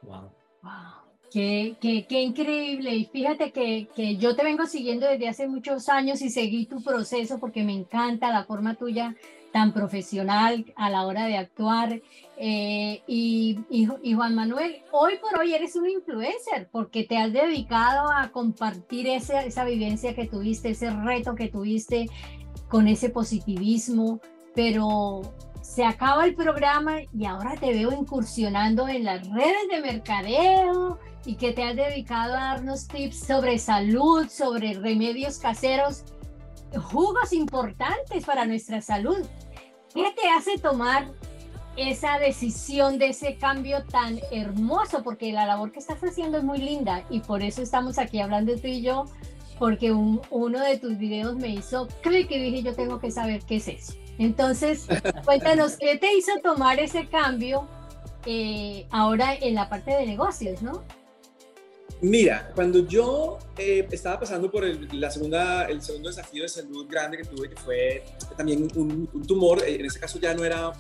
Wow. 0.04 0.32
wow. 0.64 0.99
Qué, 1.32 1.76
qué, 1.80 2.22
increíble. 2.22 2.96
Y 2.96 3.06
fíjate 3.06 3.52
que, 3.52 3.88
que, 3.96 4.18
yo 4.18 4.36
te 4.36 4.44
vengo 4.44 4.66
siguiendo 4.66 5.08
desde 5.08 5.30
hace 5.30 5.48
muchos 5.48 5.88
años 5.88 6.22
y 6.22 6.30
seguí 6.30 6.66
tu 6.66 6.82
proceso 6.82 7.40
porque 7.40 7.64
me 7.64 7.74
encanta 7.74 8.32
la 8.32 8.46
forma 8.46 8.76
tuya 8.76 9.16
tan 9.52 9.74
profesional 9.74 10.66
a 10.76 10.90
la 10.90 11.06
hora 11.06 11.26
de 11.26 11.38
actuar. 11.38 12.02
Eh, 12.38 13.02
y, 13.08 13.60
y, 13.70 14.14
Juan 14.14 14.36
Manuel, 14.36 14.82
hoy 14.92 15.14
por 15.18 15.40
hoy 15.40 15.54
eres 15.54 15.76
un 15.76 15.90
influencer 15.90 16.70
porque 16.72 17.04
te 17.04 17.18
has 17.18 17.32
dedicado 17.32 18.10
a 18.12 18.30
compartir 18.32 19.08
esa, 19.08 19.44
esa 19.44 19.66
vivencia 19.66 20.16
que 20.16 20.28
tuviste, 20.28 20.70
ese 20.70 20.90
reto 20.90 21.36
que 21.36 21.50
tuviste 21.50 22.08
con 22.68 22.88
ese 22.88 23.10
positivismo, 23.10 24.22
pero 24.56 25.22
se 25.70 25.86
acaba 25.86 26.26
el 26.26 26.34
programa 26.34 26.96
y 27.16 27.26
ahora 27.26 27.56
te 27.56 27.72
veo 27.72 27.92
incursionando 27.92 28.88
en 28.88 29.04
las 29.04 29.30
redes 29.30 29.70
de 29.70 29.82
mercadeo 29.82 30.98
y 31.26 31.36
que 31.36 31.54
te 31.54 31.64
has 31.64 31.76
dedicado 31.76 32.34
a 32.34 32.40
darnos 32.56 32.88
tips 32.88 33.20
sobre 33.20 33.60
salud, 33.60 34.28
sobre 34.30 34.74
remedios 34.74 35.38
caseros 35.38 36.06
jugos 36.92 37.34
importantes 37.34 38.26
para 38.26 38.46
nuestra 38.46 38.82
salud. 38.82 39.24
¿Qué 39.94 40.12
te 40.20 40.28
hace 40.30 40.58
tomar 40.58 41.12
esa 41.78 42.18
decisión 42.18 42.98
de 42.98 43.10
ese 43.10 43.36
cambio 43.36 43.84
tan 43.86 44.20
hermoso, 44.32 45.04
porque 45.04 45.32
la 45.32 45.46
labor 45.46 45.72
que 45.72 45.80
estás 45.80 46.04
haciendo 46.04 46.40
es 46.40 46.44
muy 46.44 46.58
linda 46.58 47.06
y 47.12 47.20
por 47.20 47.44
eso 47.44 47.62
estamos 47.62 48.00
aquí 48.00 48.20
hablando 48.20 48.56
tú 48.56 48.66
y 48.66 48.82
yo, 48.82 49.06
porque 49.60 49.92
uno 49.92 50.60
de 50.62 50.80
tus 50.80 50.98
videos 50.98 51.36
me 51.36 51.50
hizo 51.50 51.88
clic 52.02 52.32
y 52.32 52.40
dije 52.40 52.64
yo 52.64 52.74
tengo 52.74 53.00
que 53.00 53.12
saber 53.12 53.44
qué 53.46 53.58
es 53.58 53.68
eso. 53.68 54.09
Entonces, 54.20 54.86
cuéntanos, 55.26 55.78
¿qué 55.78 55.98
te 55.98 56.14
hizo 56.14 56.34
tomar 56.44 56.78
ese 56.78 57.08
cambio 57.08 57.68
eh, 58.26 58.86
ahora 58.92 59.34
en 59.34 59.56
la 59.56 59.70
parte 59.70 59.92
de 59.92 60.06
negocios, 60.06 60.62
no? 60.62 60.84
Mira, 62.02 62.52
cuando 62.54 62.86
yo 62.86 63.40
eh, 63.58 63.88
estaba 63.92 64.20
pasando 64.20 64.52
por 64.52 64.66
el, 64.66 64.88
la 65.00 65.10
segunda, 65.10 65.66
el 65.66 65.82
segundo 65.82 66.10
desafío 66.10 66.44
de 66.44 66.50
salud 66.50 66.86
grande 66.90 67.18
que 67.18 67.24
tuve, 67.24 67.50
que 67.50 67.56
fue 67.56 68.04
también 68.36 68.68
un, 68.76 69.26
tumor, 69.26 69.64
eh, 69.64 69.76
en 69.76 69.86
ese 69.86 70.00
caso 70.00 70.20
ya 70.20 70.34
no 70.34 70.44
era, 70.44 70.74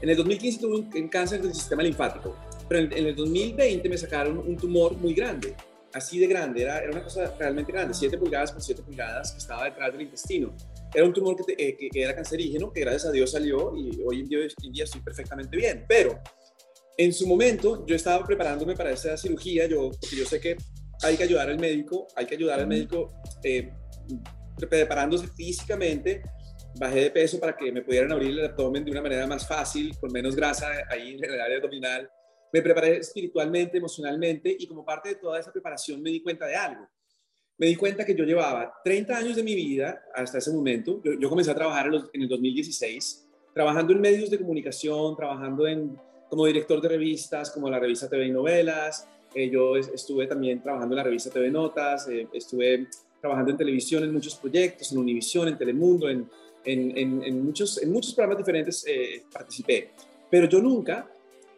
en 0.00 0.08
el 0.08 0.16
2015 0.16 0.58
tuve 0.58 1.00
un, 1.00 1.08
cáncer 1.08 1.42
del 1.42 1.54
sistema 1.54 1.82
linfático, 1.82 2.36
pero 2.68 2.80
en, 2.80 3.06
el 3.06 3.14
2020 3.14 3.86
me 3.88 3.98
sacaron 3.98 4.38
un 4.38 4.56
tumor 4.56 4.96
muy 4.96 5.12
grande, 5.12 5.54
así 5.92 6.18
de 6.18 6.26
grande, 6.26 6.62
era, 6.62 6.78
era 6.78 6.90
una 6.90 7.02
cosa 7.02 7.34
realmente 7.38 7.70
grande, 7.70 7.92
7 7.92 8.16
pulgadas 8.16 8.52
por 8.52 8.62
7 8.62 8.82
pulgadas 8.82 9.32
que 9.32 9.38
estaba 9.38 9.64
detrás 9.64 9.92
del 9.92 10.02
intestino. 10.02 10.54
Era 10.94 11.04
un 11.04 11.12
tumor 11.12 11.36
que, 11.36 11.52
eh, 11.52 11.76
que, 11.76 11.88
que, 11.88 12.02
era 12.02 12.14
cancerígeno, 12.14 12.72
que 12.72 12.80
gracias 12.80 13.06
a 13.06 13.12
Dios 13.12 13.30
salió 13.30 13.76
y 13.76 14.02
hoy 14.04 14.20
en 14.20 14.28
día, 14.28 14.38
en 14.62 14.72
día 14.72 14.84
estoy 14.84 15.00
perfectamente 15.02 15.56
bien, 15.56 15.84
pero 15.88 16.18
en 16.98 17.12
su 17.12 17.28
momento, 17.28 17.86
yo 17.86 17.94
estaba 17.94 18.26
preparándome 18.26 18.74
para 18.74 18.90
esa 18.90 19.16
cirugía, 19.16 19.66
yo, 19.66 19.90
porque 20.00 20.16
yo 20.16 20.26
sé 20.26 20.40
que 20.40 20.56
hay 21.00 21.16
que 21.16 21.22
ayudar 21.22 21.48
al 21.48 21.58
médico, 21.58 22.08
hay 22.16 22.26
que 22.26 22.34
ayudar 22.34 22.58
al 22.58 22.66
médico 22.66 23.08
eh, 23.44 23.72
preparándose 24.68 25.28
físicamente. 25.28 26.22
Bajé 26.74 27.02
de 27.02 27.10
peso 27.12 27.38
para 27.38 27.56
que 27.56 27.70
me 27.70 27.82
pudieran 27.82 28.10
abrir 28.10 28.30
el 28.30 28.46
abdomen 28.46 28.84
de 28.84 28.90
una 28.90 29.00
manera 29.00 29.28
más 29.28 29.46
fácil, 29.46 29.96
con 29.98 30.12
menos 30.12 30.34
grasa 30.34 30.68
ahí 30.90 31.14
en 31.14 31.24
el 31.24 31.40
área 31.40 31.58
abdominal. 31.58 32.10
Me 32.52 32.62
preparé 32.62 32.96
espiritualmente, 32.96 33.78
emocionalmente 33.78 34.56
y 34.58 34.66
como 34.66 34.84
parte 34.84 35.10
de 35.10 35.14
toda 35.16 35.38
esa 35.38 35.52
preparación 35.52 36.02
me 36.02 36.10
di 36.10 36.20
cuenta 36.20 36.46
de 36.46 36.56
algo. 36.56 36.88
Me 37.58 37.66
di 37.66 37.76
cuenta 37.76 38.04
que 38.04 38.14
yo 38.14 38.24
llevaba 38.24 38.72
30 38.84 39.16
años 39.16 39.36
de 39.36 39.42
mi 39.42 39.54
vida 39.54 40.04
hasta 40.14 40.38
ese 40.38 40.52
momento. 40.52 41.00
Yo, 41.02 41.28
comencé 41.28 41.50
a 41.50 41.54
trabajar 41.54 41.90
en 42.12 42.22
el 42.22 42.28
2016, 42.28 43.26
trabajando 43.52 43.92
en 43.92 44.00
medios 44.00 44.30
de 44.30 44.38
comunicación, 44.38 45.16
trabajando 45.16 45.66
en 45.66 45.98
como 46.30 46.46
director 46.46 46.80
de 46.80 46.88
revistas 46.88 47.50
como 47.50 47.68
la 47.68 47.80
revista 47.80 48.08
TV 48.08 48.26
y 48.26 48.30
Novelas. 48.30 49.08
Eh, 49.34 49.50
yo 49.50 49.76
estuve 49.76 50.26
también 50.26 50.62
trabajando 50.62 50.94
en 50.94 50.98
la 50.98 51.02
revista 51.02 51.30
TV 51.30 51.50
Notas, 51.50 52.08
eh, 52.08 52.28
estuve 52.32 52.86
trabajando 53.20 53.50
en 53.50 53.56
televisión 53.56 54.04
en 54.04 54.12
muchos 54.12 54.36
proyectos, 54.36 54.92
en 54.92 54.98
Univisión, 54.98 55.48
en 55.48 55.58
Telemundo, 55.58 56.08
en, 56.08 56.30
en, 56.64 57.22
en, 57.24 57.44
muchos, 57.44 57.82
en 57.82 57.90
muchos 57.90 58.14
programas 58.14 58.38
diferentes 58.38 58.84
eh, 58.86 59.24
participé. 59.32 59.90
Pero 60.30 60.48
yo 60.48 60.60
nunca, 60.60 61.10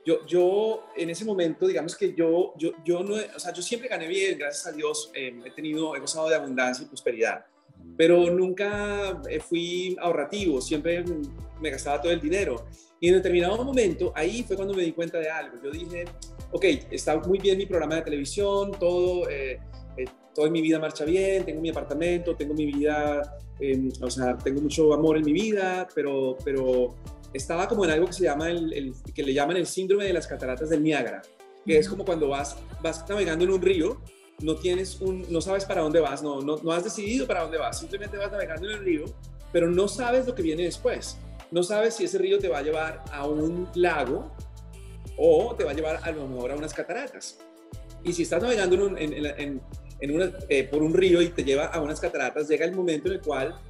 yo, 0.04 0.26
yo 0.26 0.84
en 0.96 1.10
ese 1.10 1.24
momento, 1.24 1.66
digamos 1.66 1.96
que 1.96 2.14
yo, 2.14 2.54
yo, 2.56 2.72
yo 2.84 3.02
no, 3.02 3.14
o 3.14 3.38
sea, 3.38 3.52
yo 3.52 3.62
siempre 3.62 3.88
gané 3.88 4.06
bien, 4.06 4.38
gracias 4.38 4.66
a 4.66 4.72
Dios, 4.72 5.10
he 5.14 5.50
tenido, 5.54 5.94
he 5.94 6.00
gozado 6.00 6.28
de 6.28 6.36
abundancia 6.36 6.84
y 6.84 6.88
prosperidad 6.88 7.44
pero 7.96 8.30
nunca 8.30 9.20
fui 9.48 9.96
ahorrativo, 10.00 10.60
siempre 10.60 11.04
me 11.60 11.70
gastaba 11.70 12.00
todo 12.00 12.12
el 12.12 12.20
dinero. 12.20 12.64
Y 12.98 13.08
en 13.08 13.14
determinado 13.14 13.62
momento, 13.64 14.12
ahí 14.14 14.42
fue 14.42 14.56
cuando 14.56 14.74
me 14.74 14.82
di 14.82 14.92
cuenta 14.92 15.18
de 15.18 15.28
algo. 15.28 15.56
Yo 15.62 15.70
dije, 15.70 16.04
ok, 16.52 16.64
está 16.90 17.18
muy 17.18 17.38
bien 17.38 17.58
mi 17.58 17.66
programa 17.66 17.96
de 17.96 18.02
televisión, 18.02 18.72
todo, 18.78 19.28
eh, 19.28 19.58
eh, 19.96 20.04
toda 20.34 20.50
mi 20.50 20.60
vida 20.60 20.78
marcha 20.78 21.04
bien, 21.04 21.44
tengo 21.44 21.60
mi 21.60 21.70
apartamento, 21.70 22.36
tengo 22.36 22.54
mi 22.54 22.66
vida, 22.66 23.38
em, 23.58 23.90
o 24.00 24.10
sea, 24.10 24.36
tengo 24.38 24.60
mucho 24.60 24.92
amor 24.92 25.16
en 25.16 25.24
mi 25.24 25.32
vida, 25.32 25.88
pero, 25.94 26.36
pero 26.44 26.94
estaba 27.32 27.68
como 27.68 27.84
en 27.84 27.90
algo 27.90 28.06
que 28.06 28.12
se 28.12 28.24
llama, 28.24 28.50
el, 28.50 28.94
que 29.14 29.22
le 29.22 29.32
llaman 29.32 29.56
el 29.56 29.66
síndrome 29.66 30.04
de 30.04 30.12
las 30.12 30.26
cataratas 30.26 30.70
del 30.70 30.82
Niágara, 30.82 31.22
que 31.64 31.78
es 31.78 31.88
como 31.88 32.04
cuando 32.04 32.28
vas, 32.28 32.56
vas 32.82 33.08
navegando 33.08 33.44
en 33.44 33.50
un 33.50 33.62
río, 33.62 34.00
no 34.40 34.56
tienes 34.56 35.00
un, 35.00 35.26
no 35.30 35.40
sabes 35.40 35.64
para 35.64 35.82
dónde 35.82 36.00
vas, 36.00 36.22
no, 36.22 36.40
no, 36.40 36.56
no 36.56 36.72
has 36.72 36.84
decidido 36.84 37.26
para 37.26 37.42
dónde 37.42 37.58
vas, 37.58 37.78
simplemente 37.78 38.16
vas 38.16 38.32
navegando 38.32 38.68
en 38.68 38.78
el 38.78 38.84
río, 38.84 39.04
pero 39.52 39.70
no 39.70 39.88
sabes 39.88 40.26
lo 40.26 40.34
que 40.34 40.42
viene 40.42 40.64
después 40.64 41.18
no 41.50 41.62
sabes 41.62 41.94
si 41.94 42.04
ese 42.04 42.18
río 42.18 42.38
te 42.38 42.48
va 42.48 42.58
a 42.58 42.62
llevar 42.62 43.04
a 43.12 43.26
un 43.26 43.68
lago 43.74 44.30
o 45.16 45.54
te 45.56 45.64
va 45.64 45.72
a 45.72 45.74
llevar 45.74 46.00
a 46.02 46.10
lo 46.12 46.26
mejor 46.26 46.52
a 46.52 46.56
unas 46.56 46.72
cataratas. 46.72 47.38
Y 48.04 48.12
si 48.12 48.22
estás 48.22 48.42
navegando 48.42 48.96
en, 48.96 49.60
eh, 50.48 50.64
por 50.64 50.82
un 50.82 50.94
río 50.94 51.20
y 51.20 51.28
te 51.28 51.44
lleva 51.44 51.66
a 51.66 51.80
unas 51.80 52.00
cataratas, 52.00 52.48
llega 52.48 52.64
el 52.64 52.72
momento 52.72 53.08
en 53.08 53.14
el 53.14 53.20
cual 53.20 53.60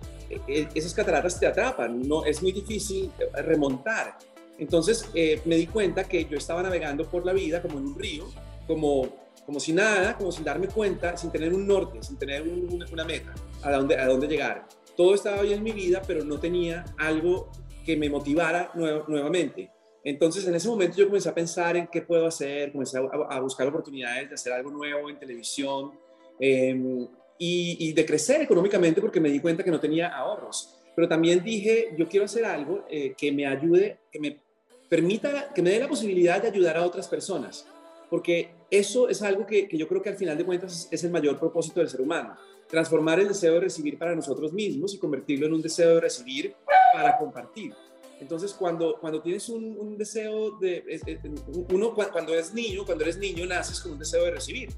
esas 0.46 0.94
cataratas 0.94 1.38
te 1.38 1.46
atrapan, 1.46 2.00
no, 2.06 2.24
es 2.24 2.42
muy 2.42 2.52
difícil 2.52 3.10
remontar. 3.34 4.18
Entonces 4.58 5.08
me 5.44 5.56
di 5.56 5.66
cuenta 5.66 6.04
que 6.04 6.24
yo 6.26 6.36
estaba 6.36 6.62
navegando 6.62 7.08
por 7.08 7.24
la 7.24 7.32
vida 7.32 7.62
como 7.62 7.78
en 7.78 7.86
un 7.86 7.98
río, 7.98 8.26
como, 8.66 9.08
como 9.46 9.58
si 9.58 9.72
nada, 9.72 10.16
como 10.16 10.30
sin 10.30 10.44
darme 10.44 10.68
cuenta, 10.68 11.16
sin 11.16 11.30
tener 11.30 11.52
un 11.52 11.66
norte, 11.66 12.02
sin 12.02 12.18
tener 12.18 12.42
una 12.42 13.04
meta, 13.04 13.34
a 13.62 13.72
dónde, 13.72 13.98
a 13.98 14.06
dónde 14.06 14.28
llegar. 14.28 14.68
Todo 14.96 15.14
estaba 15.14 15.42
bien 15.42 15.58
en 15.58 15.64
mi 15.64 15.72
vida, 15.72 16.02
pero 16.06 16.24
no 16.24 16.38
tenía 16.38 16.84
algo 16.98 17.50
que 17.84 17.96
me 17.96 18.10
motivara 18.10 18.70
nuevamente. 18.74 19.70
Entonces, 20.02 20.46
en 20.46 20.54
ese 20.54 20.68
momento 20.68 20.96
yo 20.96 21.06
comencé 21.06 21.28
a 21.28 21.34
pensar 21.34 21.76
en 21.76 21.86
qué 21.86 22.02
puedo 22.02 22.26
hacer, 22.26 22.72
comencé 22.72 22.98
a, 22.98 23.40
buscar 23.40 23.66
oportunidades 23.68 24.28
de 24.28 24.34
hacer 24.34 24.52
algo 24.52 24.70
nuevo 24.70 25.10
en 25.10 25.18
televisión 25.18 25.92
em, 26.38 27.06
y, 27.42 27.94
de 27.94 28.04
crecer 28.04 28.42
económicamente 28.42 29.00
porque 29.00 29.18
me 29.18 29.30
di 29.30 29.40
cuenta 29.40 29.64
que 29.64 29.70
no 29.70 29.80
tenía 29.80 30.08
ahorros. 30.08 30.76
Pero 30.94 31.08
también 31.08 31.42
dije, 31.42 31.94
yo 31.96 32.06
quiero 32.06 32.26
hacer 32.26 32.44
algo 32.44 32.84
eh, 32.90 33.14
que 33.16 33.32
me 33.32 33.46
ayude, 33.46 34.00
que 34.12 34.20
me 34.20 34.38
permita, 34.90 35.50
que 35.54 35.62
me 35.62 35.70
dé 35.70 35.80
la 35.80 35.88
posibilidad 35.88 36.42
de 36.42 36.48
ayudar 36.48 36.76
a 36.76 36.84
otras 36.84 37.08
personas. 37.08 37.66
Porque 38.10 38.50
eso 38.70 39.08
es 39.08 39.22
algo 39.22 39.46
que, 39.46 39.68
yo 39.72 39.88
creo 39.88 40.02
que 40.02 40.10
al 40.10 40.16
final 40.16 40.36
de 40.36 40.44
cuentas 40.44 40.86
es 40.90 41.02
el 41.02 41.10
mayor 41.10 41.38
propósito 41.38 41.80
del 41.80 41.88
ser 41.88 42.02
humano 42.02 42.36
transformar 42.68 43.18
el 43.18 43.26
deseo 43.26 43.54
de 43.54 43.60
recibir 43.60 43.98
para 43.98 44.14
nosotros 44.14 44.52
mismos 44.52 44.94
y 44.94 44.98
convertirlo 44.98 45.46
en 45.46 45.54
un 45.54 45.60
deseo 45.60 45.96
de 45.96 46.02
recibir 46.02 46.54
para 46.92 47.18
compartir. 47.18 47.74
Entonces, 48.20 48.52
cuando, 48.52 48.96
cuando 49.00 49.20
tienes 49.20 49.48
un, 49.48 49.98
deseo 49.98 50.56
de, 50.60 50.84
uno 51.72 51.92
cuando 51.94 52.32
es 52.32 52.54
niño, 52.54 52.84
cuando 52.84 53.02
eres 53.02 53.18
niño, 53.18 53.44
naces 53.44 53.80
con 53.80 53.92
un 53.92 53.98
deseo 53.98 54.24
de 54.24 54.30
recibir. 54.30 54.68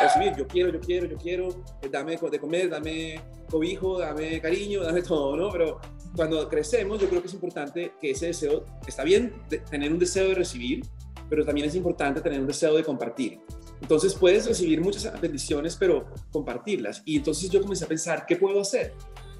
Recibir, 0.00 0.34
yo 0.36 0.46
quiero, 0.46 0.70
yo 0.70 0.80
quiero, 0.80 1.06
yo 1.06 1.16
quiero, 1.16 1.48
eh, 1.82 1.88
dame 1.90 2.16
de 2.16 2.38
comer, 2.38 2.68
dame 2.68 3.20
cobijo, 3.50 3.98
dame 3.98 4.40
cariño, 4.40 4.82
dame 4.82 5.02
todo, 5.12 5.36
¿no? 5.36 5.50
Pero 5.50 5.80
cuando 6.16 6.48
crecemos, 6.48 7.00
yo 7.00 7.08
creo 7.08 7.20
que 7.20 7.28
es 7.28 7.34
importante 7.34 7.92
que 8.00 8.12
ese 8.12 8.26
deseo, 8.26 8.64
está 8.86 9.04
bien 9.04 9.34
tener 9.70 9.92
un 9.92 9.98
deseo 9.98 10.28
de 10.28 10.34
recibir, 10.34 10.84
pero 11.28 11.44
también 11.44 11.68
es 11.68 11.74
importante 11.74 12.20
tener 12.20 12.40
un 12.40 12.46
deseo 12.46 12.74
de 12.74 12.82
compartir. 12.82 13.40
Entonces 13.80 14.14
puedes 14.14 14.46
recibir 14.46 14.80
muchas 14.80 15.20
bendiciones, 15.20 15.76
pero 15.76 16.06
compartirlas. 16.32 17.02
Y 17.04 17.16
entonces 17.16 17.48
yo 17.50 17.60
comencé 17.62 17.84
a 17.84 17.88
pensar, 17.88 18.26
¿qué 18.26 18.36
puedo 18.36 18.60
hacer? 18.60 18.92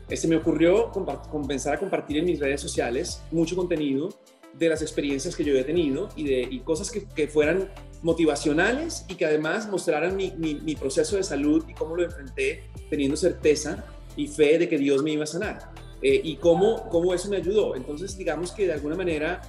Este, 0.09 0.26
me 0.26 0.37
ocurrió 0.37 0.90
comenzar 0.90 1.75
a 1.75 1.79
compartir 1.79 2.19
en 2.19 2.25
mis 2.25 2.40
redes 2.40 2.61
sociales 2.61 3.23
mucho 3.31 3.55
contenido 3.55 4.09
de 4.54 4.69
las 4.69 4.83
experiencias 4.83 5.37
que 5.37 5.45
yo 5.45 5.57
he 5.57 5.64
tenido 5.64 6.09
y 6.16 6.25
de 6.25 6.62
cosas 6.64 6.90
que, 6.90 7.07
que, 7.07 7.28
fueran 7.28 7.71
motivacionales 8.02 9.04
y 9.09 9.14
que 9.14 9.25
además 9.25 9.69
mostraran 9.69 10.16
mi, 10.16 10.33
mi, 10.33 10.75
proceso 10.75 11.16
de 11.16 11.23
salud 11.23 11.64
y 11.69 11.75
cómo 11.75 11.97
lo 11.97 12.02
enfrenté 12.02 12.64
teniendo 12.88 13.16
certeza 13.16 13.85
y 14.16 14.26
fe 14.26 14.59
de 14.59 14.69
que 14.69 14.78
Dios 14.78 15.02
me 15.02 15.12
iba 15.12 15.25
a 15.25 15.26
sanar. 15.26 15.71
Eh, 16.02 16.21
y 16.23 16.37
cómo, 16.37 16.88
cómo 16.88 17.14
eso 17.14 17.28
me 17.28 17.37
ayudó. 17.37 17.76
Entonces, 17.76 18.16
digamos 18.16 18.52
que 18.52 18.66
de 18.66 18.73
alguna 18.73 18.97
manera, 18.97 19.40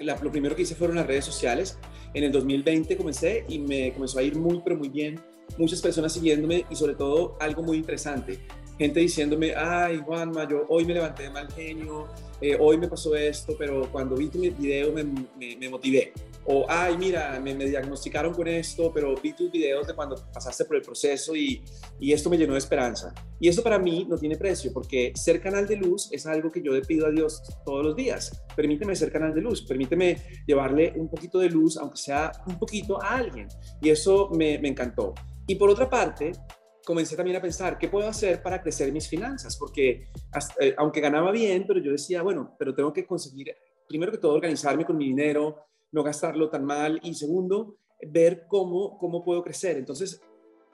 lo 0.00 0.30
primero 0.30 0.54
que 0.54 0.62
hice 0.62 0.74
fueron 0.74 0.96
las 0.96 1.06
redes 1.06 1.24
sociales 1.24 1.78
en 2.12 2.24
el 2.24 2.32
2020 2.32 2.96
comencé 2.96 3.44
y 3.48 3.60
me 3.60 3.92
comenzó 3.92 4.18
a 4.18 4.22
ir 4.22 4.36
muy, 4.36 4.60
pero 4.64 4.76
muy 4.76 4.88
bien. 4.88 5.20
Muchas 5.58 5.80
personas 5.80 6.12
siguiéndome 6.12 6.64
y 6.70 6.76
sobre 6.76 6.94
todo 6.94 7.36
algo 7.40 7.62
muy 7.62 7.76
interesante. 7.76 8.40
Gente 8.80 9.00
diciéndome, 9.00 9.54
ay 9.54 9.98
Juanma, 9.98 10.48
yo 10.48 10.64
hoy 10.70 10.86
me 10.86 10.94
levanté 10.94 11.24
de 11.24 11.30
mal 11.30 11.52
genio, 11.52 12.08
eh, 12.40 12.56
hoy 12.58 12.78
me 12.78 12.88
pasó 12.88 13.14
esto, 13.14 13.54
pero 13.58 13.92
cuando 13.92 14.16
vi 14.16 14.28
tu 14.28 14.40
video 14.40 14.90
me, 14.90 15.04
me, 15.04 15.68
motivé. 15.68 16.14
O, 16.46 16.64
ay, 16.66 16.96
mira, 16.96 17.38
me, 17.44 17.54
me, 17.54 17.66
diagnosticaron 17.66 18.32
con 18.32 18.48
esto, 18.48 18.90
pero 18.90 19.14
vi 19.22 19.34
tus 19.34 19.52
videos 19.52 19.86
de 19.86 19.92
cuando 19.92 20.16
pasaste 20.32 20.64
por 20.64 20.76
el 20.76 20.82
proceso 20.82 21.36
y, 21.36 21.62
y, 21.98 22.14
esto 22.14 22.30
me 22.30 22.38
llenó 22.38 22.54
de 22.54 22.58
esperanza. 22.60 23.12
Y 23.38 23.48
eso 23.48 23.62
para 23.62 23.78
mí 23.78 24.06
no 24.08 24.16
tiene 24.16 24.38
precio, 24.38 24.72
porque 24.72 25.12
ser 25.14 25.42
canal 25.42 25.66
de 25.66 25.76
luz 25.76 26.08
es 26.10 26.24
algo 26.24 26.50
que 26.50 26.62
yo 26.62 26.72
le 26.72 26.80
pido 26.80 27.06
a 27.06 27.10
Dios 27.10 27.42
todos 27.66 27.84
los 27.84 27.94
días. 27.94 28.42
Permíteme 28.56 28.96
ser 28.96 29.12
canal 29.12 29.34
de 29.34 29.42
luz, 29.42 29.60
permíteme 29.60 30.16
llevarle 30.46 30.94
un 30.96 31.10
poquito 31.10 31.38
de 31.38 31.50
luz, 31.50 31.76
aunque 31.76 31.98
sea 31.98 32.32
un 32.46 32.58
poquito, 32.58 32.98
a 33.02 33.16
alguien. 33.16 33.46
Y 33.82 33.90
eso 33.90 34.30
me, 34.30 34.58
me 34.58 34.68
encantó. 34.68 35.12
Y 35.46 35.56
por 35.56 35.68
otra 35.68 35.90
parte, 35.90 36.32
comencé 36.90 37.14
también 37.14 37.36
a 37.36 37.40
pensar, 37.40 37.78
¿qué 37.78 37.86
puedo 37.86 38.08
hacer 38.08 38.42
para 38.42 38.60
crecer 38.60 38.90
mis 38.90 39.06
finanzas? 39.06 39.56
Porque 39.56 40.08
eh, 40.58 40.74
aunque 40.76 41.00
ganaba 41.00 41.30
bien, 41.30 41.64
pero 41.64 41.78
yo 41.78 41.92
decía, 41.92 42.20
bueno, 42.20 42.56
pero 42.58 42.74
tengo 42.74 42.92
que 42.92 43.06
conseguir, 43.06 43.54
primero 43.88 44.10
que 44.10 44.18
todo, 44.18 44.34
organizarme 44.34 44.84
con 44.84 44.96
mi 44.96 45.04
dinero, 45.04 45.66
no 45.92 46.02
gastarlo 46.02 46.50
tan 46.50 46.64
mal 46.64 46.98
y 47.04 47.14
segundo, 47.14 47.76
ver 48.08 48.44
cómo, 48.48 48.98
cómo 48.98 49.22
puedo 49.22 49.40
crecer. 49.40 49.76
Entonces, 49.76 50.20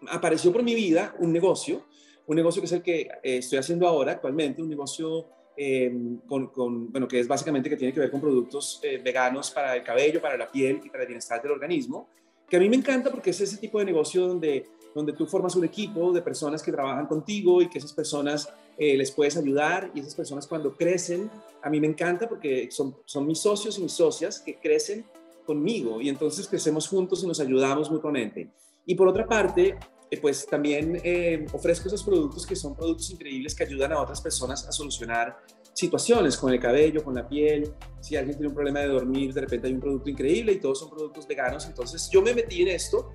apareció 0.09 0.51
por 0.55 0.63
mi 0.63 0.75
vida 0.75 1.15
un 1.19 1.35
negocio, 1.35 1.85
un 2.27 2.37
negocio 2.37 2.63
que 2.63 2.67
es 2.67 2.73
el 2.73 2.83
que 2.83 3.01
eh, 3.03 3.37
estoy 3.37 3.59
haciendo 3.59 3.87
ahora 3.87 4.13
actualmente, 4.13 4.63
un 4.63 4.71
negocio 4.71 5.27
em, 5.55 6.21
con, 6.21 6.47
con, 6.47 6.91
bueno, 6.91 7.07
que 7.07 7.21
es 7.21 7.29
básicamente 7.29 7.69
que 7.69 7.77
tiene 7.77 7.93
que 7.93 8.01
ver 8.01 8.11
con 8.11 8.23
productos 8.23 8.81
eh, 8.83 9.03
veganos 9.05 9.51
para 9.51 9.77
el 9.77 9.83
cabello, 9.83 10.23
para 10.23 10.39
la 10.39 10.51
piel 10.51 10.81
y 10.83 10.89
para 10.89 11.03
el 11.03 11.09
bienestar 11.09 11.43
del 11.43 11.53
organismo, 11.53 12.09
que 12.49 12.57
a 12.57 12.61
mí 12.61 12.71
me 12.71 12.77
encanta 12.77 13.11
porque 13.11 13.31
es 13.31 13.41
ese 13.43 13.59
tipo 13.59 13.79
de 13.81 13.85
negocio 13.85 14.27
donde, 14.27 14.65
donde 14.97 15.13
tú 15.13 15.27
formas 15.27 15.55
un 15.57 15.65
equipo 15.67 16.11
de 16.11 16.23
personas 16.23 16.63
que 16.63 16.73
trabajan 16.73 17.07
contigo 17.07 17.61
y 17.61 17.69
que 17.69 17.77
esas 17.77 17.93
personas 17.93 18.49
eh, 18.79 18.97
les 18.97 19.11
puedes 19.11 19.37
ayudar 19.37 19.91
y 19.95 20.01
esas 20.01 20.15
personas 20.15 20.47
cuando 20.47 20.75
crecen, 20.75 21.31
a 21.63 21.69
mí 21.69 21.79
me 21.81 21.87
encanta 21.87 22.27
porque 22.27 22.71
son, 22.71 22.97
son 23.05 23.27
mis 23.27 23.39
socios 23.39 23.77
y 23.77 23.83
mis 23.83 23.93
socias 23.93 24.41
que 24.41 24.57
crecen 24.57 25.05
conmigo 25.45 26.01
y 26.01 26.09
entonces 26.09 26.49
crecemos 26.49 26.89
juntos 26.89 27.23
y 27.23 27.27
nos 27.27 27.41
ayudamos 27.41 27.91
mutuamente. 27.91 28.49
Y 28.87 28.95
por 28.95 29.07
otra 29.07 29.27
parte, 29.27 29.79
eh, 30.11 30.19
pues 30.19 30.47
también 30.47 30.99
eh, 31.05 31.45
ofrezco 31.53 31.89
esos 31.89 32.03
productos 32.03 32.47
que 32.47 32.57
son 32.57 32.75
productos 32.75 33.11
increíbles 33.11 33.55
que 33.55 33.65
ayudan 33.65 33.93
a 33.93 34.01
otras 34.01 34.23
personas 34.23 34.67
a 34.67 34.73
solucionar 34.73 35.37
situaciones 35.75 36.39
con 36.39 36.55
el 36.55 36.59
cabello, 36.59 37.05
con 37.05 37.15
la 37.15 37.29
piel. 37.29 37.71
Si 38.01 38.17
alguien 38.17 38.35
tiene 38.39 38.49
un 38.49 38.55
problema 38.55 38.81
de 38.81 38.89
dormir, 38.89 39.35
de 39.35 39.43
repente 39.43 39.67
hay 39.67 39.75
un 39.75 39.81
producto 39.81 40.09
increíble 40.09 40.53
y 40.53 40.57
todos 40.59 40.79
son 40.79 40.89
productos 40.89 41.27
veganos. 41.27 41.67
Entonces 41.67 42.09
yo 42.11 42.23
me 42.23 42.33
metí 42.33 42.63
en 42.63 42.69
esto 42.69 43.13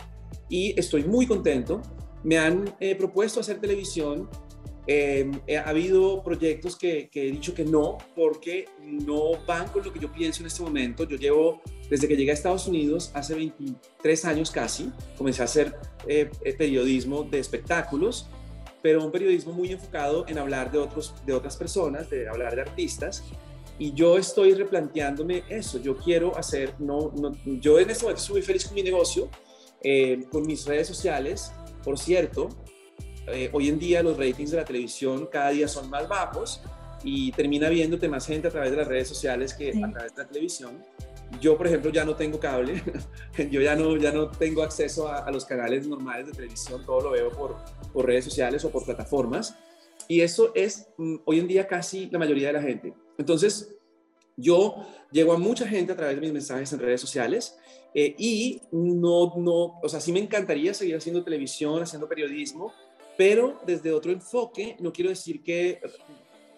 y 0.51 0.79
estoy 0.79 1.03
muy 1.03 1.25
contento. 1.25 1.81
Me 2.23 2.37
han 2.37 2.75
eh, 2.79 2.93
propuesto 2.95 3.39
hacer 3.39 3.59
televisión 3.59 4.29
Em, 4.87 5.39
ha 5.57 5.69
habido 5.69 6.23
proyectos 6.23 6.75
que, 6.75 7.09
he 7.13 7.31
dicho 7.31 7.53
que 7.53 7.63
no, 7.63 7.99
porque 8.15 8.65
no 8.81 9.33
van 9.45 9.67
con 9.69 9.83
lo 9.83 9.93
que 9.93 9.99
yo 9.99 10.11
pienso 10.11 10.41
en 10.41 10.47
este 10.47 10.63
momento. 10.63 11.03
Yo 11.03 11.17
llevo, 11.17 11.61
desde 11.89 12.07
que 12.07 12.15
llegué 12.15 12.31
a 12.31 12.33
Estados 12.33 12.67
Unidos, 12.67 13.11
hace 13.13 13.35
23 13.35 14.25
años 14.25 14.49
casi, 14.49 14.91
comencé 15.17 15.43
a 15.43 15.45
hacer 15.45 15.75
eh, 16.07 16.29
eh, 16.43 16.53
periodismo 16.53 17.23
de 17.23 17.39
espectáculos, 17.39 18.27
pero 18.81 19.05
un 19.05 19.11
periodismo 19.11 19.53
muy 19.53 19.71
enfocado 19.71 20.25
en 20.27 20.39
hablar 20.39 20.71
de, 20.71 20.79
otros, 20.79 21.13
de 21.25 21.33
otras 21.33 21.55
personas, 21.55 22.09
de 22.09 22.27
hablar 22.27 22.55
de 22.55 22.61
artistas. 22.61 23.23
Y 23.77 23.93
yo 23.93 24.17
estoy 24.17 24.55
replanteándome 24.55 25.43
eso. 25.49 25.79
Yo 25.79 25.95
quiero 25.95 26.35
hacer, 26.37 26.73
no, 26.79 27.11
no 27.15 27.35
yo 27.45 27.79
en 27.79 27.89
este 27.91 28.03
momento 28.03 28.21
estoy 28.21 28.33
muy 28.33 28.41
feliz 28.41 28.65
con 28.65 28.75
mi 28.75 28.83
negocio, 28.83 29.29
eh, 29.83 30.25
con 30.31 30.45
mis 30.45 30.65
redes 30.65 30.87
sociales. 30.87 31.51
Por 31.83 31.97
cierto, 31.97 32.49
eh, 33.27 33.49
hoy 33.53 33.69
en 33.69 33.79
día 33.79 34.03
los 34.03 34.17
ratings 34.17 34.51
de 34.51 34.57
la 34.57 34.65
televisión 34.65 35.27
cada 35.31 35.49
día 35.49 35.67
son 35.67 35.89
más 35.89 36.07
bajos 36.07 36.61
y 37.03 37.31
termina 37.31 37.69
viéndote 37.69 38.07
más 38.07 38.25
gente 38.25 38.47
a 38.47 38.51
través 38.51 38.71
de 38.71 38.77
las 38.77 38.87
redes 38.87 39.07
sociales 39.07 39.53
que 39.53 39.69
a 39.69 39.91
través 39.91 40.15
de 40.15 40.23
la 40.23 40.27
televisión. 40.27 40.83
Yo, 41.39 41.57
por 41.57 41.67
ejemplo, 41.67 41.91
ya 41.91 42.03
no 42.03 42.15
tengo 42.15 42.39
cable, 42.39 42.83
yo 43.51 43.61
ya 43.61 43.75
no, 43.75 43.95
ya 43.95 44.11
no 44.11 44.29
tengo 44.29 44.63
acceso 44.63 45.07
a, 45.07 45.31
los 45.31 45.45
canales 45.45 45.87
normales 45.87 46.27
de 46.27 46.33
televisión, 46.33 46.85
todo 46.85 47.01
lo 47.01 47.11
veo 47.11 47.29
por, 47.29 47.55
por 47.93 48.05
redes 48.05 48.25
sociales 48.25 48.65
o 48.65 48.69
por 48.69 48.83
plataformas. 48.83 49.55
Y 50.07 50.21
eso 50.21 50.51
es 50.55 50.89
mm, 50.97 51.17
hoy 51.25 51.39
en 51.39 51.47
día 51.47 51.67
casi 51.67 52.09
la 52.09 52.19
mayoría 52.19 52.47
de 52.47 52.53
la 52.53 52.61
gente. 52.61 52.93
Entonces, 53.17 53.75
yo 54.37 54.85
llego 55.11 55.33
a 55.33 55.37
mucha 55.37 55.67
gente 55.67 55.91
a 55.91 55.95
través 55.95 56.15
de 56.15 56.21
mis 56.21 56.33
mensajes 56.33 56.71
en 56.73 56.79
redes 56.79 57.01
sociales 57.01 57.57
eh, 57.93 58.15
y 58.17 58.61
no, 58.71 59.33
no, 59.37 59.79
o 59.81 59.89
sea, 59.89 59.99
sí 59.99 60.11
me 60.11 60.19
encantaría 60.19 60.73
seguir 60.73 60.95
haciendo 60.95 61.23
televisión, 61.23 61.83
haciendo 61.83 62.07
periodismo, 62.07 62.73
pero 63.17 63.59
desde 63.65 63.91
otro 63.91 64.11
enfoque, 64.11 64.77
no 64.79 64.93
quiero 64.93 65.09
decir 65.09 65.43
que 65.43 65.81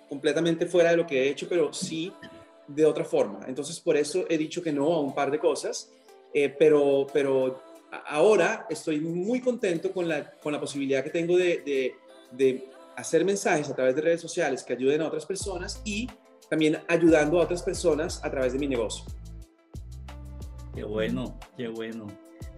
completamente 0.07 0.65
fuera 0.67 0.91
de 0.91 0.97
lo 0.97 1.07
que 1.07 1.23
he 1.23 1.29
hecho, 1.29 1.47
pero 1.49 1.73
sí 1.73 2.13
de 2.67 2.85
otra 2.85 3.03
forma. 3.03 3.45
Entonces, 3.47 3.79
por 3.79 3.97
eso 3.97 4.25
he 4.29 4.37
dicho 4.37 4.61
que 4.61 4.71
no 4.71 4.93
a 4.93 4.99
un 4.99 5.13
par 5.13 5.31
de 5.31 5.39
cosas, 5.39 5.91
eh, 6.33 6.49
pero, 6.49 7.07
pero 7.11 7.61
ahora 8.07 8.65
estoy 8.69 8.99
muy 8.99 9.41
contento 9.41 9.91
con 9.91 10.07
la, 10.07 10.31
con 10.31 10.53
la 10.53 10.59
posibilidad 10.59 11.03
que 11.03 11.09
tengo 11.09 11.37
de, 11.37 11.95
de, 12.31 12.69
hacer 12.95 13.25
mensajes 13.25 13.69
a 13.69 13.75
través 13.75 13.95
de 13.95 14.01
redes 14.01 14.21
sociales 14.21 14.63
que 14.63 14.73
ayuden 14.73 15.01
a 15.01 15.07
otras 15.07 15.25
personas 15.25 15.81
y 15.83 16.07
también 16.53 16.77
ayudando 16.87 17.39
a 17.39 17.45
otras 17.45 17.63
personas 17.63 18.23
a 18.23 18.29
través 18.29 18.53
de 18.53 18.59
mi 18.59 18.67
negocio. 18.67 19.05
Qué 20.75 20.83
bueno, 20.83 21.39
qué 21.57 21.67
bueno. 21.67 22.05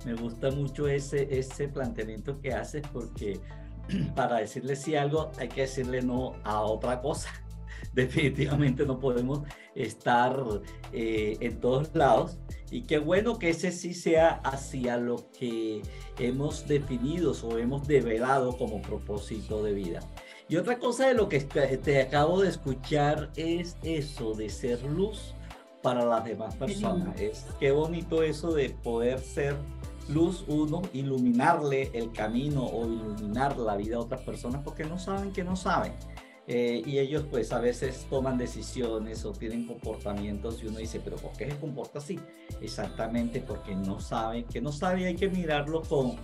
Me 0.06 0.16
gusta 0.16 0.52
mucho 0.52 0.90
ese, 0.90 1.30
ese 1.32 1.70
planteamiento 1.70 2.42
que 2.42 2.52
haces 2.52 2.84
porque 2.92 3.40
para 4.16 4.40
decirle 4.40 4.76
sí 4.76 4.98
algo 4.98 5.32
hay 5.40 5.48
que 5.48 5.62
decirle 5.62 6.02
no 6.02 6.36
a 6.44 6.60
otra 6.60 7.02
cosa. 7.02 7.30
Definitivamente 7.94 8.86
no 8.86 9.00
podemos 9.00 9.44
estar 9.76 10.44
eh, 10.92 11.38
en 11.40 11.62
todos 11.62 11.96
lados 11.96 12.38
y 12.72 12.82
qué 12.82 12.98
bueno 12.98 13.40
que 13.40 13.52
ese 13.52 13.72
sí 13.72 13.94
sea 13.94 14.42
hacia 14.44 14.98
lo 14.98 15.32
que 15.32 15.82
hemos 16.20 16.68
definido 16.68 17.32
o 17.32 17.58
hemos 17.58 17.88
develado 17.88 18.58
como 18.58 18.82
propósito 18.82 19.64
de 19.64 19.72
vida. 19.72 20.02
Y 20.48 20.58
otra 20.58 20.78
cosa 20.78 21.08
de 21.08 21.16
lo 21.16 21.28
que 21.28 21.40
te 21.40 22.02
acabo 22.02 22.42
de 22.42 22.50
escuchar 22.50 23.32
es 23.36 23.78
eso 23.84 24.34
de 24.34 24.50
ser 24.50 24.84
luz 24.84 25.34
para 25.82 26.06
las 26.06 26.24
demás 26.24 26.56
personas. 26.56 27.20
Es 27.20 27.46
qué 27.60 27.72
bonito 27.72 28.22
eso 28.24 28.54
de 28.54 28.70
poder 28.70 29.20
ser 29.20 29.56
luz 30.10 30.44
uno, 30.48 30.82
iluminarle 30.94 31.90
el 31.94 32.12
camino 32.12 32.64
o 32.64 32.86
iluminar 32.86 33.58
la 33.58 33.76
vida 33.76 33.98
a 33.98 34.00
otras 34.00 34.22
personas 34.22 34.62
porque 34.64 34.84
no 34.84 35.00
saben 35.00 35.32
que 35.32 35.44
no 35.44 35.56
saben. 35.56 35.94
Eh, 36.48 36.84
y 36.86 37.00
ellos 37.00 37.26
pues 37.30 37.52
a 37.52 37.60
veces 37.60 38.06
toman 38.08 38.38
decisiones 38.38 39.26
o 39.26 39.32
tienen 39.32 39.66
comportamientos 39.66 40.62
y 40.64 40.68
uno 40.68 40.78
dice, 40.78 41.02
pero 41.04 41.16
¿por 41.18 41.32
qué 41.34 41.50
se 41.50 41.58
comporta 41.58 41.98
así? 41.98 42.20
Exactamente 42.62 43.42
porque 43.42 43.76
no 43.76 44.00
sabe, 44.00 44.44
que 44.44 44.62
no 44.62 44.72
sabe 44.72 45.02
y 45.02 45.04
hay 45.06 45.16
que 45.16 45.28
mirarlo 45.28 45.82
con, 45.82 46.18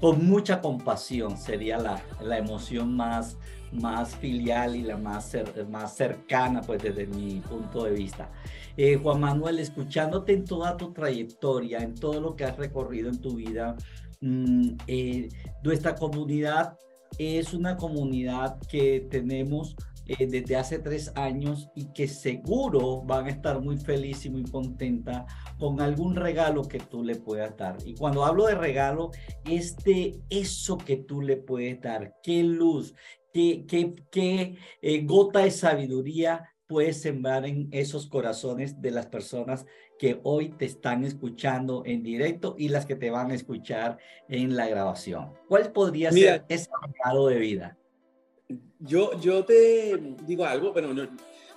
con 0.00 0.24
mucha 0.26 0.60
compasión, 0.60 1.36
sería 1.36 1.78
la, 1.78 2.00
la 2.20 2.38
emoción 2.38 2.94
más, 2.94 3.36
más 3.74 4.14
filial 4.16 4.76
y 4.76 4.82
la 4.82 4.96
más, 4.96 5.36
más 5.68 5.96
cercana 5.96 6.60
pues 6.62 6.82
desde 6.82 7.06
mi 7.06 7.40
punto 7.40 7.84
de 7.84 7.92
vista. 7.92 8.30
Eh, 8.76 8.98
Juan 9.00 9.20
Manuel, 9.20 9.58
escuchándote 9.58 10.32
en 10.32 10.44
toda 10.44 10.76
tu 10.76 10.92
trayectoria, 10.92 11.78
en 11.78 11.94
todo 11.94 12.20
lo 12.20 12.34
que 12.34 12.44
has 12.44 12.56
recorrido 12.56 13.08
en 13.08 13.20
tu 13.20 13.36
vida, 13.36 13.76
mm, 14.20 14.68
eh, 14.86 15.28
nuestra 15.62 15.94
comunidad 15.94 16.76
es 17.18 17.54
una 17.54 17.76
comunidad 17.76 18.58
que 18.68 19.06
tenemos 19.10 19.76
eh, 20.06 20.26
desde 20.26 20.56
hace 20.56 20.78
tres 20.80 21.12
años 21.14 21.70
y 21.74 21.86
que 21.92 22.08
seguro 22.08 23.02
van 23.02 23.26
a 23.26 23.30
estar 23.30 23.60
muy 23.60 23.78
feliz 23.78 24.26
y 24.26 24.30
muy 24.30 24.42
contenta 24.42 25.24
con 25.58 25.80
algún 25.80 26.14
regalo 26.14 26.62
que 26.62 26.78
tú 26.78 27.02
le 27.02 27.14
puedas 27.14 27.56
dar. 27.56 27.78
Y 27.86 27.94
cuando 27.94 28.24
hablo 28.24 28.46
de 28.46 28.54
regalo, 28.54 29.12
es 29.48 29.76
eso 30.28 30.76
que 30.76 30.96
tú 30.96 31.22
le 31.22 31.38
puedes 31.38 31.80
dar, 31.80 32.16
qué 32.22 32.42
luz, 32.42 32.94
qué, 33.34 33.64
qué, 33.66 34.56
qué 34.80 35.00
gota 35.04 35.40
de 35.40 35.50
sabiduría 35.50 36.48
puedes 36.66 37.02
sembrar 37.02 37.44
en 37.44 37.68
esos 37.72 38.06
corazones 38.06 38.80
de 38.80 38.90
las 38.90 39.06
personas 39.06 39.66
que 39.98 40.20
hoy 40.22 40.50
te 40.50 40.64
están 40.64 41.04
escuchando 41.04 41.82
en 41.84 42.02
directo 42.02 42.54
y 42.58 42.68
las 42.68 42.86
que 42.86 42.96
te 42.96 43.10
van 43.10 43.30
a 43.30 43.34
escuchar 43.34 43.98
en 44.28 44.56
la 44.56 44.68
grabación? 44.68 45.32
¿Cuál 45.48 45.72
podría 45.72 46.10
ser 46.10 46.44
ese 46.48 46.70
regalo 46.82 47.26
de 47.26 47.38
vida? 47.38 47.76
Yo, 48.78 49.18
yo 49.20 49.44
te 49.44 49.96
digo 50.26 50.44
algo, 50.44 50.72
bueno, 50.72 50.94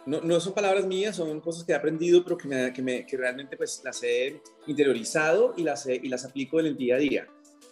no, 0.05 0.21
no, 0.21 0.39
son 0.39 0.53
palabras 0.53 0.85
mías, 0.85 1.15
son 1.15 1.39
cosas 1.41 1.63
que 1.63 1.73
he 1.73 1.75
aprendido, 1.75 2.23
pero 2.23 2.37
que, 2.37 2.47
me, 2.47 2.73
que, 2.73 2.81
me, 2.81 3.05
que 3.05 3.17
realmente 3.17 3.57
pues 3.57 3.81
las 3.83 4.01
he 4.03 4.41
interiorizado 4.65 5.53
y 5.57 5.63
las, 5.63 5.85
y 5.87 6.07
las 6.07 6.25
aplico 6.25 6.59
en 6.59 6.67
el 6.67 6.77
día 6.77 6.95
a 6.95 6.99
día. 6.99 7.27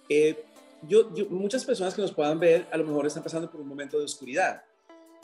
Eh, 0.10 0.44
yo, 0.84 1.10
muchas 1.30 1.66
personas 1.66 1.94
que 1.94 2.02
nos 2.02 2.12
puedan 2.12 2.40
ver 2.40 2.68
a 2.72 2.78
lo 2.78 2.86
mejor 2.86 3.08
están 3.08 3.24
pasando 3.24 3.50
por 3.50 3.62
un 3.62 3.68
momento 3.68 3.98
de 3.98 4.06
oscuridad 4.06 4.64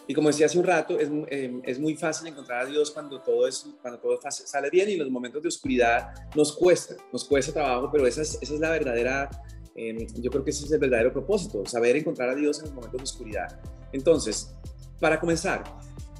y 0.08 0.14
como 0.14 0.30
decía 0.30 0.48
hace 0.48 0.58
un 0.58 0.66
rato, 0.66 1.00
es, 1.00 1.10
em, 1.30 1.62
es, 1.64 1.80
muy 1.80 1.96
fácil 1.96 2.28
encontrar 2.28 2.64
a 2.64 2.66
Dios 2.66 2.92
cuando 2.92 3.22
todo, 3.22 3.48
es, 3.48 3.68
cuando 3.82 4.00
todo 4.00 4.20
sale 4.30 4.70
bien 4.70 4.90
y 4.90 4.98
los 4.98 5.10
momentos 5.10 5.42
de 5.42 5.48
oscuridad 5.48 6.14
nos 6.36 6.54
cuesta, 6.54 6.96
nos 7.14 7.24
cuesta 7.24 7.54
trabajo, 7.54 7.90
pero 7.92 8.06
esa 8.08 8.22
es, 8.22 8.38
esa 8.42 8.54
es 8.54 8.60
la 8.60 8.72
verdadera, 8.72 9.30
em, 9.76 10.08
yo 10.16 10.32
creo 10.32 10.44
que 10.44 10.50
ese 10.50 10.66
es 10.66 10.72
el 10.72 10.80
verdadero 10.80 11.14
propósito, 11.14 11.66
saber 11.66 11.96
encontrar 11.96 12.30
a 12.30 12.36
Dios 12.36 12.60
en 12.60 12.66
los 12.66 12.74
momentos 12.74 12.98
de 12.98 13.04
oscuridad. 13.04 13.60
Entonces, 13.94 14.54
para 15.00 15.20
comenzar, 15.20 15.64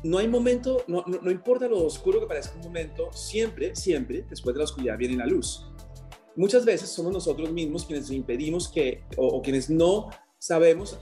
no 0.04 0.18
hay 0.18 0.28
momento, 0.28 0.84
no, 0.88 1.04
no, 1.06 1.30
importa 1.30 1.68
lo 1.68 1.84
oscuro 1.84 2.20
que 2.20 2.28
parezca 2.28 2.56
un 2.56 2.64
momento, 2.64 3.12
siempre, 3.14 3.76
siempre, 3.76 4.26
después 4.30 4.54
de 4.54 4.60
la 4.60 4.66
oscuridad 4.66 4.98
viene 4.98 5.18
la 5.18 5.26
luz. 5.26 5.71
Muchas 6.36 6.64
veces 6.64 6.90
somos 6.90 7.12
nosotros 7.12 7.52
mismos 7.52 7.86
quienes 7.86 8.10
impedimos 8.10 8.70
que, 8.70 9.04
o, 9.18 9.42
quienes 9.42 9.70
no 9.70 10.10
sabemos 10.38 11.00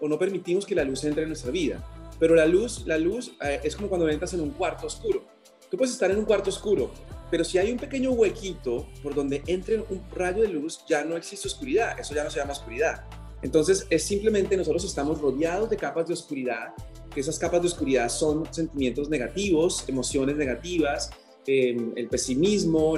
o 0.00 0.08
no 0.08 0.18
permitimos 0.18 0.64
que 0.64 0.74
la 0.74 0.84
luz 0.84 1.04
entre 1.04 1.22
en 1.22 1.28
nuestra 1.28 1.50
vida. 1.50 1.84
Pero 2.18 2.34
la 2.34 2.46
luz, 2.46 2.86
la 2.86 2.96
luz 2.96 3.36
eh, 3.42 3.60
es 3.62 3.76
como 3.76 3.88
cuando 3.88 4.08
entras 4.08 4.32
en 4.34 4.40
un 4.40 4.50
cuarto 4.50 4.86
oscuro. 4.86 5.24
Tú 5.70 5.76
puedes 5.76 5.92
estar 5.92 6.10
en 6.10 6.18
un 6.18 6.24
cuarto 6.24 6.50
oscuro, 6.50 6.90
pero 7.30 7.44
si 7.44 7.58
hay 7.58 7.72
un 7.72 7.78
pequeño 7.78 8.12
huequito 8.12 8.86
por 9.02 9.14
donde 9.14 9.42
entre 9.46 9.80
un 9.80 10.02
rayo 10.14 10.42
de 10.42 10.48
luz, 10.48 10.84
ya 10.88 11.04
no 11.04 11.16
existe 11.16 11.48
oscuridad. 11.48 11.98
Eso 11.98 12.14
ya 12.14 12.24
no 12.24 12.30
se 12.30 12.38
llama 12.38 12.52
oscuridad. 12.52 13.04
Entonces 13.42 13.86
es 13.90 14.02
simplemente 14.02 14.56
nosotros 14.56 14.84
estamos 14.84 15.20
rodeados 15.20 15.68
de 15.68 15.76
capas 15.76 16.06
de 16.06 16.14
oscuridad, 16.14 16.72
que 17.12 17.20
esas 17.20 17.38
capas 17.38 17.60
de 17.60 17.68
oscuridad 17.68 18.08
son 18.08 18.52
sentimientos 18.52 19.10
negativos, 19.10 19.84
emociones 19.86 20.36
negativas, 20.36 21.10
em, 21.46 21.92
el 21.96 22.08
pesimismo, 22.08 22.96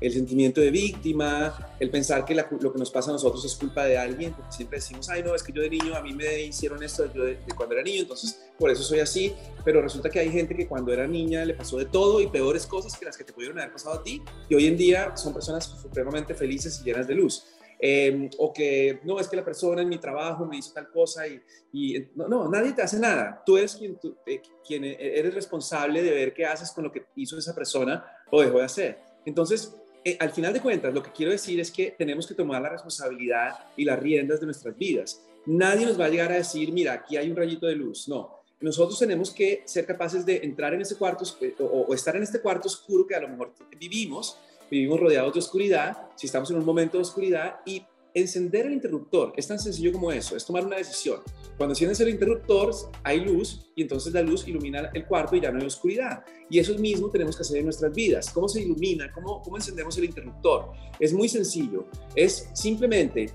el 0.00 0.12
sentimiento 0.12 0.60
de 0.60 0.70
víctima, 0.70 1.74
el 1.80 1.90
pensar 1.90 2.24
que 2.24 2.34
lo 2.34 2.72
que 2.72 2.78
nos 2.78 2.90
pasa 2.90 3.10
a 3.10 3.12
nosotros 3.14 3.44
es 3.44 3.54
culpa 3.54 3.84
de 3.84 3.96
alguien, 3.96 4.32
porque 4.32 4.52
siempre 4.52 4.78
decimos, 4.78 5.08
ay 5.08 5.22
no, 5.22 5.34
es 5.34 5.42
que 5.42 5.52
yo 5.52 5.62
de 5.62 5.70
niño 5.70 5.94
a 5.94 6.02
mí 6.02 6.12
me 6.12 6.42
hicieron 6.42 6.82
esto 6.82 7.10
yo 7.12 7.24
de, 7.24 7.38
cuando 7.56 7.74
era 7.74 7.82
niño, 7.82 8.02
entonces 8.02 8.40
por 8.58 8.70
eso 8.70 8.82
soy 8.82 9.00
así, 9.00 9.32
pero 9.64 9.80
resulta 9.80 10.10
que 10.10 10.18
hay 10.18 10.30
gente 10.30 10.54
que 10.54 10.66
cuando 10.66 10.92
era 10.92 11.06
niña 11.06 11.44
le 11.44 11.54
pasó 11.54 11.78
de 11.78 11.86
todo 11.86 12.20
y 12.20 12.26
peores 12.26 12.66
cosas 12.66 12.96
que 12.96 13.04
las 13.04 13.16
que 13.16 13.24
te 13.24 13.32
pudieron 13.32 13.58
haber 13.58 13.72
pasado 13.72 13.96
a 13.96 14.02
ti, 14.02 14.22
y 14.48 14.54
hoy 14.54 14.66
en 14.66 14.76
día 14.76 15.16
son 15.16 15.32
personas 15.32 15.64
supremamente 15.64 16.34
felices 16.34 16.80
y 16.80 16.84
llenas 16.84 17.06
de 17.06 17.14
luz. 17.14 17.44
Em, 17.78 18.30
o 18.38 18.52
que 18.52 19.00
no, 19.04 19.20
es 19.20 19.28
que 19.28 19.36
la 19.36 19.44
persona 19.44 19.82
en 19.82 19.88
mi 19.88 19.98
trabajo 19.98 20.46
me 20.46 20.56
hizo 20.56 20.72
tal 20.72 20.90
cosa 20.90 21.26
y, 21.28 21.40
y 21.72 22.06
no, 22.14 22.26
no, 22.26 22.48
nadie 22.48 22.72
te 22.72 22.82
hace 22.82 22.98
nada. 22.98 23.42
Tú 23.44 23.56
eres 23.58 23.76
quien, 23.76 23.98
eh, 24.26 24.40
quien 24.66 24.84
e, 24.84 24.96
eres 24.98 25.34
responsable 25.34 26.02
de 26.02 26.10
ver 26.10 26.32
qué 26.32 26.46
haces 26.46 26.70
con 26.70 26.84
lo 26.84 26.92
que 26.92 27.04
hizo 27.16 27.36
esa 27.36 27.54
persona 27.54 28.04
o 28.30 28.40
dejó 28.40 28.58
de 28.58 28.64
hacer. 28.64 28.98
Entonces, 29.26 29.74
eh, 30.04 30.16
al 30.20 30.30
final 30.30 30.52
de 30.52 30.60
cuentas, 30.60 30.94
lo 30.94 31.02
que 31.02 31.12
quiero 31.12 31.32
decir 31.32 31.60
es 31.60 31.70
que 31.70 31.94
tenemos 31.98 32.26
que 32.26 32.34
tomar 32.34 32.62
la 32.62 32.70
responsabilidad 32.70 33.58
y 33.76 33.84
las 33.84 33.98
riendas 33.98 34.40
de 34.40 34.46
nuestras 34.46 34.76
vidas. 34.76 35.22
Nadie 35.44 35.84
nos 35.84 36.00
va 36.00 36.06
a 36.06 36.08
llegar 36.08 36.32
a 36.32 36.36
decir, 36.36 36.72
mira, 36.72 36.94
aquí 36.94 37.16
hay 37.16 37.30
un 37.30 37.36
rayito 37.36 37.66
de 37.66 37.76
luz. 37.76 38.08
No, 38.08 38.40
nosotros 38.60 38.98
tenemos 38.98 39.30
que 39.30 39.62
ser 39.66 39.84
capaces 39.84 40.24
de 40.24 40.38
entrar 40.38 40.72
en 40.72 40.80
ese 40.80 40.96
cuarto 40.96 41.24
o, 41.58 41.64
o 41.88 41.94
estar 41.94 42.16
en 42.16 42.22
este 42.22 42.40
cuarto 42.40 42.68
oscuro 42.68 43.06
que 43.06 43.14
a 43.14 43.20
lo 43.20 43.28
mejor 43.28 43.52
vivimos 43.78 44.38
vivimos 44.70 45.00
rodeados 45.00 45.32
de 45.34 45.40
oscuridad, 45.40 45.96
si 46.16 46.26
estamos 46.26 46.50
en 46.50 46.56
un 46.58 46.64
momento 46.64 46.96
de 46.98 47.02
oscuridad 47.02 47.56
y 47.64 47.84
encender 48.14 48.64
el 48.64 48.72
interruptor, 48.72 49.34
es 49.36 49.46
tan 49.46 49.58
sencillo 49.58 49.92
como 49.92 50.10
eso, 50.10 50.36
es 50.36 50.46
tomar 50.46 50.64
una 50.64 50.76
decisión. 50.76 51.20
Cuando 51.58 51.72
enciendes 51.72 52.00
el 52.00 52.08
interruptor 52.08 52.74
hay 53.02 53.20
luz 53.20 53.70
y 53.76 53.82
entonces 53.82 54.12
la 54.14 54.22
luz 54.22 54.48
ilumina 54.48 54.90
el 54.94 55.06
cuarto 55.06 55.36
y 55.36 55.40
ya 55.40 55.50
no 55.50 55.60
hay 55.60 55.66
oscuridad. 55.66 56.24
Y 56.48 56.58
eso 56.58 56.74
mismo 56.78 57.10
tenemos 57.10 57.36
que 57.36 57.42
hacer 57.42 57.58
en 57.58 57.64
nuestras 57.64 57.92
vidas. 57.94 58.30
¿Cómo 58.30 58.48
se 58.48 58.62
ilumina? 58.62 59.12
¿Cómo, 59.12 59.42
cómo 59.42 59.56
encendemos 59.56 59.98
el 59.98 60.06
interruptor? 60.06 60.72
Es 60.98 61.12
muy 61.12 61.28
sencillo, 61.28 61.86
es 62.14 62.48
simplemente 62.54 63.30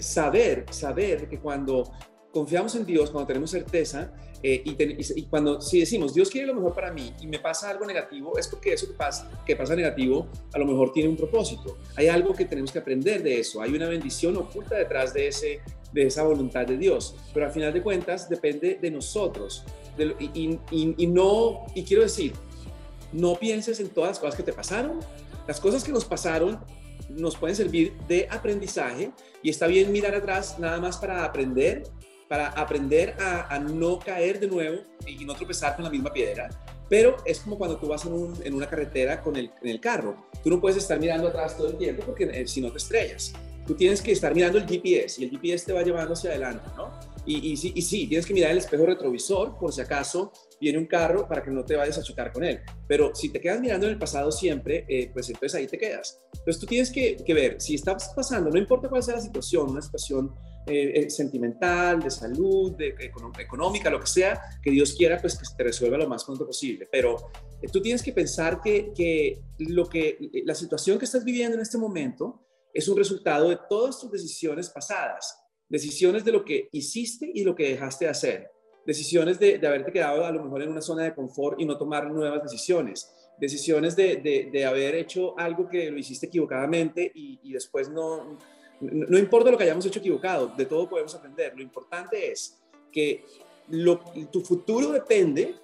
saber, 0.00 0.66
saber 0.70 1.28
que 1.28 1.40
cuando 1.40 1.90
confiamos 2.32 2.74
en 2.74 2.86
Dios, 2.86 3.10
cuando 3.10 3.26
tenemos 3.26 3.50
certeza, 3.50 4.12
eh, 4.42 4.62
y, 4.64 5.22
cuando 5.24 5.60
si 5.60 5.80
decimos 5.80 6.14
Dios 6.14 6.30
quiere 6.30 6.46
lo 6.46 6.54
mejor 6.54 6.74
para 6.74 6.90
mí 6.90 7.12
y 7.20 7.26
me 7.26 7.38
pasa 7.38 7.68
algo 7.68 7.84
negativo, 7.84 8.38
es 8.38 8.48
porque 8.48 8.72
eso 8.72 8.86
que 8.86 8.94
pasa, 8.94 9.30
que 9.44 9.54
pasa 9.54 9.76
negativo 9.76 10.28
a 10.54 10.58
lo 10.58 10.64
mejor 10.64 10.92
tiene 10.92 11.10
un 11.10 11.16
propósito. 11.16 11.76
Hay 11.96 12.08
algo 12.08 12.34
que 12.34 12.46
tenemos 12.46 12.72
que 12.72 12.78
aprender 12.78 13.22
de 13.22 13.40
eso. 13.40 13.60
Hay 13.60 13.74
una 13.74 13.88
bendición 13.88 14.36
oculta 14.38 14.76
detrás 14.76 15.12
de, 15.12 15.28
ese, 15.28 15.60
de 15.92 16.06
esa 16.06 16.22
voluntad 16.22 16.66
de 16.66 16.78
Dios. 16.78 17.16
Pero 17.34 17.46
al 17.46 17.52
final 17.52 17.72
de 17.72 17.82
cuentas 17.82 18.30
depende 18.30 18.78
de 18.80 18.90
nosotros. 18.90 19.64
y, 20.18 20.58
y 20.70 21.06
no, 21.06 21.66
y 21.74 21.84
quiero 21.84 22.02
decir, 22.02 22.32
no 23.12 23.34
pienses 23.34 23.78
en 23.80 23.90
todas 23.90 24.10
las 24.10 24.18
cosas 24.18 24.36
que 24.36 24.42
te 24.42 24.54
pasaron. 24.54 25.00
Las 25.46 25.60
cosas 25.60 25.84
que 25.84 25.92
nos 25.92 26.06
pasaron 26.06 26.60
nos 27.10 27.36
pueden 27.36 27.56
servir 27.56 27.94
de 28.08 28.26
aprendizaje 28.30 29.10
y 29.42 29.50
está 29.50 29.66
bien 29.66 29.92
mirar 29.92 30.14
atrás 30.14 30.58
nada 30.58 30.80
más 30.80 30.96
para 30.96 31.24
aprender 31.24 31.82
para 32.30 32.50
aprender 32.50 33.16
a, 33.18 33.58
no 33.58 33.98
caer 33.98 34.38
de 34.38 34.46
nuevo 34.46 34.82
y 35.04 35.24
no 35.24 35.34
tropezar 35.34 35.74
con 35.74 35.84
la 35.84 35.90
misma 35.90 36.12
piedra. 36.12 36.48
Pero 36.88 37.16
es 37.24 37.40
como 37.40 37.58
cuando 37.58 37.76
tú 37.76 37.88
vas 37.88 38.04
en, 38.04 38.54
una 38.54 38.68
carretera 38.68 39.20
con 39.20 39.34
el, 39.34 39.50
en 39.60 39.68
el 39.68 39.80
carro. 39.80 40.14
Tú 40.40 40.48
no 40.48 40.60
puedes 40.60 40.78
estar 40.78 41.00
mirando 41.00 41.26
atrás 41.26 41.56
todo 41.56 41.70
el 41.70 41.76
tiempo 41.76 42.04
porque 42.06 42.30
eh, 42.32 42.46
si 42.46 42.60
no 42.60 42.70
te 42.70 42.78
estrellas. 42.78 43.32
Tú 43.66 43.74
tienes 43.74 44.00
que 44.00 44.12
estar 44.12 44.32
mirando 44.32 44.58
el 44.58 44.64
GPS 44.68 45.20
y 45.20 45.24
el 45.24 45.30
GPS 45.32 45.66
te 45.66 45.72
va 45.72 45.82
llevando 45.82 46.12
hacia 46.12 46.30
adelante, 46.30 46.70
¿no? 46.76 46.92
Y, 47.26 47.50
y, 47.50 47.56
sí, 47.56 47.72
y 47.74 47.82
sí, 47.82 48.06
tienes 48.06 48.24
que 48.24 48.32
mirar 48.32 48.52
el 48.52 48.58
espejo 48.58 48.86
retrovisor 48.86 49.58
por 49.58 49.72
si 49.72 49.80
acaso 49.80 50.32
viene 50.60 50.78
un 50.78 50.86
carro 50.86 51.26
para 51.26 51.42
que 51.42 51.50
no 51.50 51.64
te 51.64 51.74
vayas 51.74 51.98
a 51.98 52.02
chocar 52.04 52.32
con 52.32 52.44
él. 52.44 52.60
Pero 52.86 53.12
si 53.12 53.30
te 53.30 53.40
quedas 53.40 53.60
mirando 53.60 53.86
en 53.86 53.92
el 53.94 53.98
pasado 53.98 54.30
siempre, 54.30 54.84
eh, 54.88 55.10
pues 55.12 55.28
entonces 55.28 55.56
ahí 55.56 55.66
te 55.66 55.78
quedas. 55.78 56.20
Entonces 56.32 56.60
tú 56.60 56.66
tienes 56.66 56.92
que, 56.92 57.16
que, 57.16 57.34
ver, 57.34 57.60
si 57.60 57.74
estás 57.74 58.12
pasando, 58.14 58.50
no 58.50 58.58
importa 58.58 58.88
cuál 58.88 59.02
sea 59.02 59.16
la 59.16 59.20
situación, 59.20 59.70
una 59.70 59.82
situación 59.82 60.32
eh, 60.66 60.92
eh, 60.94 61.10
sentimental, 61.10 62.02
de 62.02 62.10
salud, 62.10 62.72
de, 62.76 62.94
económica, 63.38 63.88
lo 63.88 63.98
que 63.98 64.06
sea, 64.06 64.40
que 64.62 64.70
Dios 64.70 64.94
quiera 64.94 65.18
pues 65.18 65.36
que 65.36 65.44
te 65.56 65.64
resuelva 65.64 65.96
lo 65.96 66.06
más 66.06 66.22
pronto 66.22 66.46
posible. 66.46 66.86
Pero 66.92 67.30
eh, 67.62 67.68
tú 67.72 67.80
tienes 67.80 68.02
que 68.02 68.12
pensar 68.12 68.60
que, 68.60 69.40
lo 69.58 69.88
que 69.88 70.18
la 70.44 70.54
situación 70.54 70.98
que 70.98 71.06
estás 71.06 71.24
viviendo 71.24 71.56
en 71.56 71.62
este 71.62 71.78
momento 71.78 72.46
es 72.74 72.86
un 72.88 72.96
resultado 72.96 73.48
de 73.48 73.58
todas 73.68 73.98
tus 73.98 74.12
decisiones 74.12 74.68
pasadas, 74.68 75.34
decisiones 75.68 76.24
de 76.24 76.32
lo 76.32 76.44
que 76.44 76.68
hiciste 76.72 77.30
y 77.34 77.42
lo 77.42 77.54
que 77.54 77.70
dejaste 77.70 78.04
de 78.04 78.10
hacer, 78.10 78.50
decisiones 78.86 79.38
de, 79.40 79.58
de 79.58 79.66
haberte 79.66 79.92
quedado 79.92 80.24
a 80.26 80.30
lo 80.30 80.44
mejor 80.44 80.62
en 80.62 80.68
una 80.68 80.82
zona 80.82 81.04
de 81.04 81.14
confort 81.14 81.58
y 81.58 81.64
no 81.64 81.78
tomar 81.78 82.10
nuevas 82.10 82.42
decisiones, 82.42 83.10
decisiones 83.40 83.96
de, 83.96 84.50
de, 84.52 84.64
haber 84.66 84.94
hecho 84.94 85.36
algo 85.38 85.68
que 85.68 85.90
lo 85.90 85.98
hiciste 85.98 86.26
equivocadamente 86.26 87.10
y 87.14 87.52
después 87.52 87.88
no 87.88 88.36
no, 88.80 89.18
importa 89.18 89.50
lo 89.50 89.58
que 89.58 89.64
hayamos 89.64 89.84
hecho 89.86 89.98
equivocado, 89.98 90.52
de 90.56 90.64
todo 90.64 90.88
podemos 90.88 91.14
aprender. 91.14 91.52
Lo 91.54 91.62
importante 91.62 92.32
es 92.32 92.58
que 92.90 93.24
tu 94.30 94.40
futuro 94.40 94.90
depende, 94.90 95.54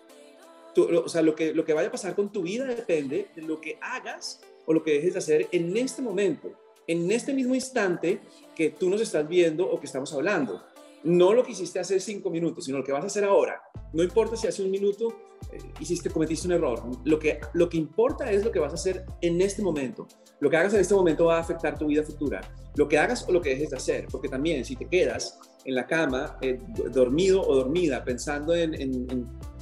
o 0.77 1.09
sea, 1.09 1.23
lo 1.23 1.35
que, 1.35 1.55
lo 1.55 1.65
que 1.65 1.73
vaya 1.73 1.89
a 1.89 1.93
pasar 1.93 2.15
con 2.15 2.31
tu 2.31 2.43
vida 2.43 2.65
depende 2.65 3.29
de 3.35 3.43
lo 3.43 3.61
que 3.61 3.79
hagas 3.81 4.41
o 4.67 4.73
lo 4.73 4.83
que 4.83 4.93
dejes 4.93 5.15
de 5.15 5.19
hacer 5.19 5.49
en 5.51 5.77
este 5.77 6.03
momento, 6.03 6.53
en 6.87 7.11
este 7.11 7.33
mismo 7.33 7.55
instante 7.55 8.21
que 8.55 8.71
tú 8.71 8.91
nos 8.91 9.01
estás 9.01 9.27
viendo 9.27 9.69
o 9.69 9.81
que 9.81 9.87
estamos 9.87 10.13
hablando. 10.13 10.63
No 11.05 11.33
lo 11.33 11.45
que 11.45 11.53
hiciste 11.53 11.79
hace 11.79 12.01
cinco 12.01 12.31
minutos, 12.31 12.65
sino 12.65 12.79
lo 12.79 12.85
que 12.85 12.93
vas 12.93 13.05
a 13.05 13.07
hacer 13.07 13.25
ahora. 13.25 13.61
No 13.93 14.03
importa 14.03 14.37
si 14.37 14.47
hace 14.47 14.63
un 14.63 14.71
minuto 14.71 15.17
eh, 15.53 15.59
hiciste, 15.81 16.11
cometiste 16.11 16.47
un 16.47 16.55
error. 16.55 16.83
Lo 17.05 17.19
que, 17.19 17.41
lo 17.55 17.69
que 17.69 17.77
importa 17.77 18.31
es 18.31 18.45
lo 18.45 18.51
que 18.51 18.59
vas 18.59 18.73
a 18.73 18.75
hacer 18.75 19.05
en 19.21 19.41
este 19.41 19.63
momento. 19.63 20.07
Lo 20.41 20.51
que 20.51 20.57
hagas 20.57 20.75
en 20.75 20.81
este 20.81 20.95
momento 20.95 21.27
va 21.27 21.37
a 21.37 21.41
afectar 21.41 21.79
tu 21.79 21.87
vida 21.87 22.03
futura. 22.03 22.41
Lo 22.75 22.89
que 22.89 22.99
hagas 22.99 23.27
o 23.29 23.33
lo 23.33 23.41
que 23.41 23.51
dejes 23.51 23.71
de 23.71 23.77
hacer. 23.77 24.07
Porque 24.11 24.29
también 24.29 24.65
si 24.65 24.77
te 24.77 24.87
quedas 24.87 25.39
en 25.65 25.75
la 25.75 25.87
cama, 25.87 26.39
eh, 26.41 26.61
dormido 26.93 27.43
o 27.43 27.55
dormida, 27.55 28.05
pensando 28.05 28.55
en, 28.55 28.75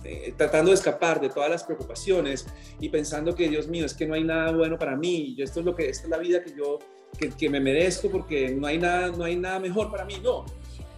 eh, 0.04 0.34
tratando 0.36 0.70
de 0.70 0.74
escapar 0.74 1.20
de 1.20 1.30
todas 1.30 1.48
las 1.48 1.64
preocupaciones 1.64 2.46
y 2.78 2.90
pensando 2.90 3.34
que, 3.34 3.48
Dios 3.48 3.68
mío, 3.68 3.86
es 3.86 3.94
que 3.94 4.06
no 4.06 4.14
hay 4.14 4.24
nada 4.24 4.52
bueno 4.52 4.78
para 4.78 4.96
mí, 4.96 5.34
yo, 5.34 5.44
esto 5.44 5.60
es 5.60 5.66
lo 5.66 5.74
que, 5.74 5.88
esta 5.88 6.04
es 6.04 6.10
la 6.10 6.18
vida 6.18 6.44
que 6.44 6.54
yo, 6.54 6.78
que, 7.18 7.30
que 7.30 7.48
me 7.48 7.58
merezco 7.58 8.10
porque 8.10 8.50
no 8.50 8.66
hay, 8.66 8.76
nada, 8.76 9.12
no 9.12 9.24
hay 9.24 9.36
nada 9.36 9.58
mejor 9.58 9.90
para 9.90 10.04
mí. 10.04 10.16
No, 10.22 10.44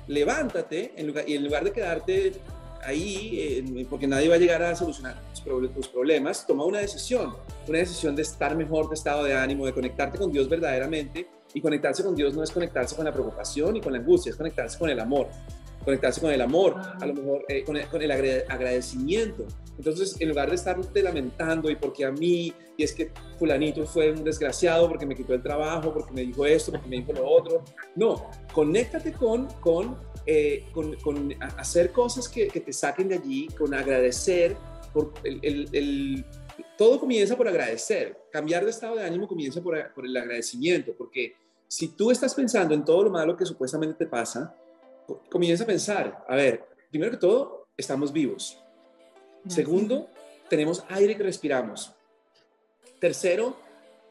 levántate 0.08 0.92
en 0.96 1.06
lugar, 1.06 1.28
y 1.28 1.34
en 1.34 1.44
lugar 1.44 1.64
de 1.64 1.72
quedarte 1.72 2.32
ahí, 2.84 3.86
porque 3.90 4.06
nadie 4.06 4.28
va 4.28 4.36
a 4.36 4.38
llegar 4.38 4.62
a 4.62 4.76
solucionar 4.76 5.20
tus 5.74 5.88
problemas, 5.88 6.46
toma 6.46 6.64
una 6.64 6.78
decisión, 6.78 7.34
una 7.66 7.78
decisión 7.78 8.14
de 8.14 8.22
estar 8.22 8.56
mejor 8.56 8.88
de 8.88 8.94
estado 8.94 9.24
de 9.24 9.34
ánimo, 9.34 9.66
de 9.66 9.72
conectarte 9.72 10.18
con 10.18 10.30
Dios 10.30 10.48
verdaderamente. 10.48 11.28
Y 11.54 11.60
conectarse 11.62 12.04
con 12.04 12.14
Dios 12.14 12.34
no 12.34 12.42
es 12.42 12.50
conectarse 12.50 12.94
con 12.94 13.06
la 13.06 13.12
preocupación 13.12 13.76
y 13.76 13.80
con 13.80 13.92
la 13.92 13.98
angustia, 13.98 14.28
es 14.28 14.36
conectarse 14.36 14.78
con 14.78 14.90
el 14.90 15.00
amor. 15.00 15.28
Conectarse 15.86 16.20
con 16.20 16.30
el 16.30 16.42
amor, 16.42 16.74
a 17.00 17.06
lo 17.06 17.14
mejor 17.14 17.44
eh, 17.48 17.64
con, 17.64 17.76
el, 17.76 18.10
agradecimiento. 18.10 19.46
Entonces, 19.78 20.20
en 20.20 20.28
lugar 20.28 20.50
de 20.50 20.56
estarte 20.56 21.02
lamentando 21.02 21.70
y 21.70 21.76
porque 21.76 22.04
a 22.04 22.10
mí, 22.10 22.52
y 22.76 22.82
es 22.82 22.92
que 22.92 23.10
fulanito 23.38 23.86
fue 23.86 24.10
un 24.10 24.22
desgraciado 24.22 24.86
porque 24.88 25.06
me 25.06 25.14
quitó 25.14 25.32
el 25.32 25.42
trabajo, 25.42 25.94
porque 25.94 26.12
me 26.12 26.20
dijo 26.20 26.44
esto, 26.44 26.72
porque 26.72 26.88
me 26.88 26.96
dijo 26.96 27.14
lo 27.14 27.26
otro. 27.26 27.64
No, 27.94 28.28
conéctate 28.52 29.12
con, 29.12 29.46
con 29.60 29.96
eh, 30.28 30.64
con, 30.72 31.32
hacer 31.56 31.92
cosas 31.92 32.28
que, 32.28 32.48
te 32.48 32.72
saquen 32.72 33.08
de 33.08 33.14
allí, 33.14 33.46
con 33.56 33.72
agradecer. 33.72 34.56
Por 34.92 35.12
el, 35.22 36.24
todo 36.76 36.98
comienza 36.98 37.36
por 37.36 37.46
agradecer. 37.46 38.18
Cambiar 38.32 38.64
de 38.64 38.70
estado 38.70 38.96
de 38.96 39.04
ánimo 39.04 39.28
comienza 39.28 39.62
por, 39.62 39.76
el 39.76 40.16
agradecimiento, 40.16 40.94
porque 40.98 41.34
si 41.68 41.88
tú 41.88 42.10
estás 42.10 42.34
pensando 42.34 42.74
en 42.74 42.84
todo 42.84 43.04
lo 43.04 43.10
malo 43.10 43.36
que 43.36 43.46
supuestamente 43.46 43.94
te 43.94 44.06
pasa, 44.06 44.54
comienza 45.30 45.64
a 45.64 45.66
pensar, 45.66 46.24
a 46.28 46.36
ver, 46.36 46.64
primero 46.90 47.12
que 47.12 47.18
todo, 47.18 47.68
estamos 47.76 48.12
vivos. 48.12 48.58
Segundo, 49.48 50.08
tenemos 50.48 50.84
aire 50.88 51.16
que 51.16 51.22
respiramos. 51.22 51.92
Tercero, 52.98 53.56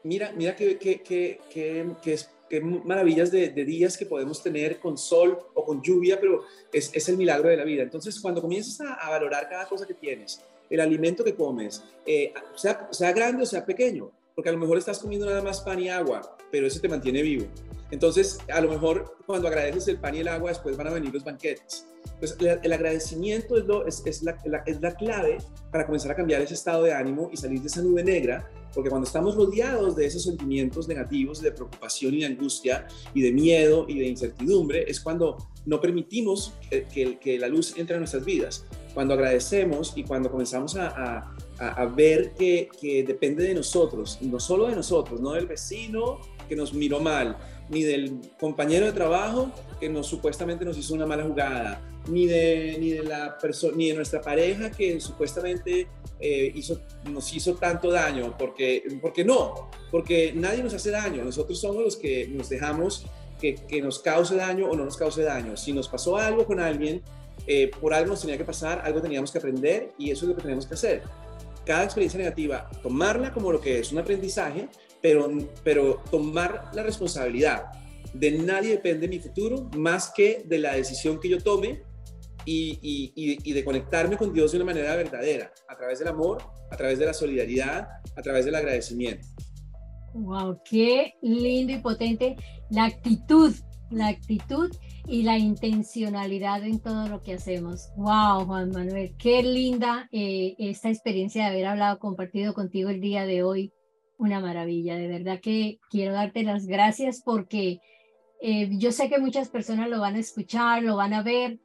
mira, 0.04 0.32
mira 0.32 0.54
que, 0.56 0.78
que, 0.78 1.00
que, 1.00 1.40
que 1.50 2.18
qué 2.48 2.60
maravillas 2.60 3.30
de, 3.30 3.50
días 3.50 3.96
que 3.96 4.06
podemos 4.06 4.42
tener 4.42 4.78
con 4.78 4.96
sol 4.96 5.38
o 5.54 5.64
con 5.64 5.82
lluvia, 5.82 6.18
pero 6.20 6.44
es, 6.72 6.90
es 6.94 7.08
el 7.08 7.16
milagro 7.16 7.48
de 7.48 7.56
la 7.56 7.64
vida. 7.64 7.82
Entonces, 7.82 8.18
cuando 8.20 8.40
comienzas 8.40 8.80
a, 8.80 9.10
valorar 9.10 9.48
cada 9.48 9.66
cosa 9.66 9.86
que 9.86 9.94
tienes, 9.94 10.40
el 10.70 10.80
alimento 10.80 11.24
que 11.24 11.34
comes, 11.34 11.82
eh, 12.04 12.32
sea, 12.54 12.88
sea 12.90 13.12
grande 13.12 13.42
o 13.42 13.46
sea 13.46 13.64
pequeño, 13.64 14.10
porque 14.34 14.48
a 14.48 14.52
lo 14.52 14.58
mejor 14.58 14.78
estás 14.78 14.98
comiendo 14.98 15.26
nada 15.26 15.42
más 15.42 15.60
pan 15.60 15.80
y 15.80 15.88
agua, 15.88 16.36
pero 16.50 16.66
eso 16.66 16.80
te 16.80 16.88
mantiene 16.88 17.22
vivo. 17.22 17.46
Entonces, 17.90 18.38
a 18.52 18.60
lo 18.60 18.68
mejor 18.68 19.16
cuando 19.26 19.48
agradeces 19.48 19.88
el 19.88 19.98
pan 19.98 20.14
y 20.14 20.20
el 20.20 20.28
agua, 20.28 20.50
después 20.50 20.76
van 20.76 20.88
a 20.88 20.90
venir 20.90 21.12
los 21.12 21.24
banquetes. 21.24 21.86
Pues 22.18 22.36
el 22.40 22.72
agradecimiento 22.72 23.56
es, 23.86 24.22
la, 24.22 24.94
clave 24.96 25.38
para 25.70 25.84
comenzar 25.84 26.12
a 26.12 26.16
cambiar 26.16 26.40
ese 26.40 26.54
estado 26.54 26.84
de 26.84 26.94
ánimo 26.94 27.28
y 27.32 27.36
salir 27.36 27.60
de 27.60 27.66
esa 27.66 27.82
nube 27.82 28.02
negra 28.02 28.48
porque 28.76 28.90
cuando 28.90 29.06
estamos 29.06 29.34
rodeados 29.34 29.96
de 29.96 30.04
esos 30.04 30.24
sentimientos 30.24 30.86
negativos 30.86 31.40
de 31.40 31.50
preocupación 31.50 32.12
y 32.12 32.20
de 32.20 32.26
angustia 32.26 32.86
y 33.14 33.22
de 33.22 33.32
miedo 33.32 33.86
y 33.88 33.98
de 33.98 34.06
incertidumbre, 34.06 34.84
es 34.86 35.00
cuando 35.00 35.38
no 35.64 35.80
permitimos 35.80 36.52
que, 36.70 37.38
la 37.40 37.48
luz 37.48 37.74
entre 37.78 37.94
en 37.94 38.00
nuestras 38.00 38.24
vidas. 38.24 38.66
Cuando 38.92 39.14
agradecemos 39.14 39.94
y 39.96 40.04
cuando 40.04 40.30
comenzamos 40.30 40.76
a, 40.76 41.34
a, 41.58 41.86
ver 41.86 42.34
que, 42.34 42.68
que, 42.78 43.02
depende 43.02 43.44
de 43.44 43.54
nosotros, 43.54 44.18
no 44.20 44.38
solo 44.38 44.66
de 44.66 44.76
nosotros, 44.76 45.22
no 45.22 45.32
del 45.32 45.46
vecino 45.46 46.20
que 46.46 46.56
nos 46.56 46.72
miró 46.74 47.00
mal, 47.00 47.36
ni 47.68 47.82
del 47.82 48.20
compañero 48.38 48.86
de 48.86 48.92
trabajo 48.92 49.50
que 49.80 49.88
nos 49.88 50.06
supuestamente 50.06 50.64
nos 50.64 50.78
hizo 50.78 50.94
una 50.94 51.06
mala 51.06 51.24
jugada, 51.24 51.80
ni 52.08 52.26
de, 52.26 52.76
ni 52.78 52.90
de, 52.90 53.02
la 53.02 53.36
ni 53.74 53.88
de 53.88 53.94
nuestra 53.94 54.20
pareja 54.20 54.70
que 54.70 55.00
supuestamente 55.00 55.88
eh, 56.20 56.52
hizo, 56.54 56.80
nos 57.10 57.32
hizo 57.34 57.54
tanto 57.54 57.90
daño, 57.90 58.36
porque, 58.38 58.84
porque 59.02 59.24
no, 59.24 59.70
porque 59.90 60.32
nadie 60.34 60.62
nos 60.62 60.74
hace 60.74 60.90
daño, 60.90 61.24
nosotros 61.24 61.60
somos 61.60 61.82
los 61.82 61.96
que 61.96 62.28
nos 62.28 62.48
dejamos 62.48 63.06
que, 63.40 63.54
que 63.54 63.82
nos 63.82 63.98
cause 63.98 64.36
daño 64.36 64.68
o 64.68 64.76
no 64.76 64.84
nos 64.84 64.96
cause 64.96 65.22
daño. 65.22 65.56
Si 65.56 65.72
nos 65.72 65.88
pasó 65.88 66.16
algo 66.16 66.46
con 66.46 66.60
alguien, 66.60 67.02
eh, 67.46 67.70
por 67.80 67.92
algo 67.94 68.10
nos 68.10 68.20
tenía 68.20 68.38
que 68.38 68.44
pasar, 68.44 68.80
algo 68.84 69.00
teníamos 69.00 69.30
que 69.30 69.38
aprender 69.38 69.92
y 69.98 70.10
eso 70.10 70.24
es 70.24 70.30
lo 70.30 70.36
que 70.36 70.42
tenemos 70.42 70.66
que 70.66 70.74
hacer. 70.74 71.02
Cada 71.64 71.84
experiencia 71.84 72.18
negativa, 72.18 72.70
tomarla 72.82 73.32
como 73.32 73.52
lo 73.52 73.60
que 73.60 73.78
es 73.80 73.92
un 73.92 73.98
aprendizaje, 73.98 74.68
pero, 75.06 75.28
pero 75.62 76.02
tomar 76.10 76.68
la 76.74 76.82
responsabilidad. 76.82 77.66
De 78.12 78.32
nadie 78.32 78.70
depende 78.70 79.06
mi 79.06 79.20
futuro 79.20 79.70
más 79.76 80.10
que 80.10 80.42
de 80.44 80.58
la 80.58 80.74
decisión 80.74 81.20
que 81.20 81.28
yo 81.28 81.38
tome 81.38 81.84
y, 82.44 82.76
y, 82.82 83.38
y, 83.48 83.52
de 83.52 83.64
conectarme 83.64 84.16
con 84.16 84.32
Dios 84.32 84.50
de 84.50 84.58
una 84.58 84.64
manera 84.64 84.96
verdadera, 84.96 85.52
a 85.68 85.76
través 85.76 86.00
del 86.00 86.08
amor, 86.08 86.42
a 86.72 86.76
través 86.76 86.98
de 86.98 87.06
la 87.06 87.14
solidaridad, 87.14 87.86
a 88.16 88.22
través 88.22 88.46
del 88.46 88.56
agradecimiento. 88.56 89.28
Wow, 90.12 90.60
qué 90.68 91.14
lindo 91.22 91.74
y 91.74 91.78
potente 91.78 92.34
la 92.70 92.86
actitud, 92.86 93.54
la 93.92 94.08
actitud 94.08 94.72
y 95.06 95.22
la 95.22 95.38
intencionalidad 95.38 96.64
en 96.64 96.80
todo 96.80 97.08
lo 97.08 97.22
que 97.22 97.34
hacemos. 97.34 97.90
Wow, 97.96 98.44
Juan 98.46 98.70
Manuel, 98.70 99.14
qué 99.18 99.44
linda 99.44 100.08
eh, 100.10 100.56
esta 100.58 100.88
experiencia 100.88 101.44
de 101.44 101.50
haber 101.50 101.66
hablado, 101.66 102.00
compartido 102.00 102.54
contigo 102.54 102.90
el 102.90 103.00
día 103.00 103.24
de 103.24 103.44
hoy. 103.44 103.72
Una 104.18 104.40
maravilla, 104.40 104.96
de 104.96 105.08
verdad 105.08 105.40
que 105.40 105.78
quiero 105.90 106.14
darte 106.14 106.42
las 106.42 106.66
gracias 106.66 107.20
porque 107.22 107.80
eh, 108.40 108.70
yo 108.72 108.92
sé 108.92 109.08
que 109.08 109.18
muchas 109.18 109.48
personas 109.48 109.88
lo 109.90 110.00
van 110.00 110.16
a 110.16 110.20
escuchar, 110.20 110.82
lo 110.82 110.96
van 110.96 111.12
a 111.12 111.22
ver 111.22 111.58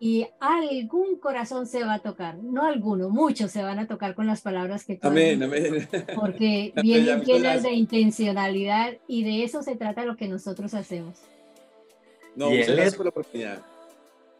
y 0.00 0.26
algún 0.40 1.18
corazón 1.18 1.66
se 1.66 1.82
va 1.82 1.94
a 1.94 1.98
tocar, 2.00 2.36
no 2.36 2.66
alguno, 2.66 3.08
muchos 3.08 3.50
se 3.50 3.62
van 3.62 3.78
a 3.78 3.86
tocar 3.86 4.14
con 4.14 4.26
las 4.26 4.42
palabras 4.42 4.84
que 4.84 4.96
tú 4.96 5.08
Amén, 5.08 5.42
amén. 5.42 5.88
Porque 6.14 6.72
vienen 6.82 7.22
llenas 7.22 7.62
de 7.62 7.72
intencionalidad 7.72 8.98
y 9.08 9.24
de 9.24 9.44
eso 9.44 9.62
se 9.62 9.76
trata 9.76 10.04
lo 10.04 10.16
que 10.16 10.28
nosotros 10.28 10.74
hacemos. 10.74 11.20
No, 12.36 12.52
y 12.52 12.58
él 12.58 12.78
es, 12.80 12.96
por 12.96 13.06
la 13.06 13.10
oportunidad. 13.10 13.62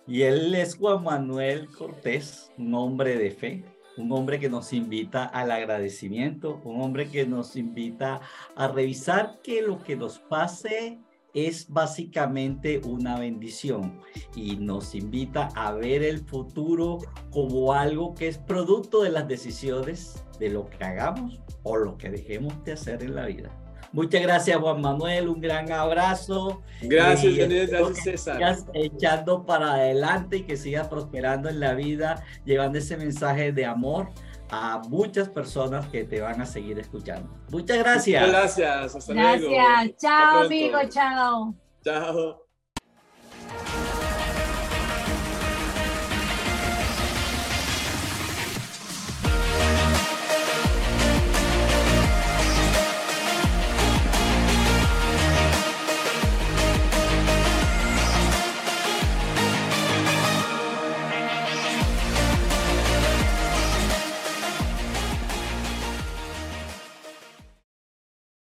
Y 0.07 0.23
él 0.23 0.55
es 0.55 0.77
Juan 0.77 1.03
Manuel 1.03 1.69
Cortés, 1.69 2.51
un 2.59 2.75
hombre 2.75 3.17
de 3.17 3.31
fe, 3.31 3.64
un 3.97 4.13
hombre 4.13 4.41
que 4.41 4.49
nos 4.49 4.73
invita 4.73 5.25
al 5.25 5.51
agradecimiento, 5.51 6.61
un 6.65 6.81
hombre 6.81 7.09
que 7.09 7.27
nos 7.27 7.57
invita 7.57 8.21
a 8.57 8.69
revisar 8.69 9.41
que 9.43 9.63
lo 9.63 9.83
que 9.83 9.97
nos 9.97 10.19
pase 10.19 10.99
es 11.35 11.69
básicamente 11.69 12.81
una 12.85 13.19
bendición 13.19 14.01
y 14.37 14.57
nos 14.57 14.95
invita 14.95 15.49
a 15.57 15.73
ver 15.73 16.03
el 16.03 16.21
futuro 16.21 16.99
como 17.31 17.73
algo 17.73 18.15
que 18.15 18.29
es 18.29 18.39
producto 18.39 19.03
de 19.03 19.11
las 19.11 19.27
decisiones 19.27 20.25
de 20.39 20.51
lo 20.51 20.71
que 20.71 20.85
hagamos 20.85 21.41
o 21.65 21.77
lo 21.77 21.99
que 21.99 22.11
dejemos 22.11 22.65
de 22.65 22.73
hacer 22.73 23.03
en 23.03 23.17
la 23.17 23.27
vida. 23.27 23.63
Muchas 23.95 24.23
gracias, 24.23 24.59
Juan 24.59 24.81
Manuel. 24.81 25.29
Un 25.29 25.41
gran 25.41 25.71
abrazo. 25.71 26.63
Gracias, 26.83 27.37
gracias, 27.37 28.03
César. 28.03 28.35
Sigas 28.35 28.67
echando 28.75 29.47
para 29.47 29.75
adelante 29.75 30.39
y 30.39 30.43
que 30.43 30.57
sigas 30.57 30.89
prosperando 30.89 31.49
en 31.49 31.61
la 31.61 31.75
vida, 31.75 32.25
llevando 32.45 32.79
ese 32.79 32.97
mensaje 32.97 33.53
de 33.53 33.65
amor 33.65 34.09
a 34.51 34.83
muchas 34.89 35.29
personas 35.29 35.87
que 35.87 36.03
te 36.03 36.21
van 36.21 36.41
a 36.41 36.47
seguir 36.47 36.77
escuchando. 36.81 37.33
Muchas 37.51 37.79
gracias. 37.79 38.27
Muchas 38.27 38.57
gracias. 38.57 38.97
Hasta 38.97 39.15
gracias. 39.15 39.41
luego. 39.43 39.97
Chao, 39.97 40.43
amigo. 40.43 40.79
Chao. 40.89 41.55
Chao. 41.85 42.45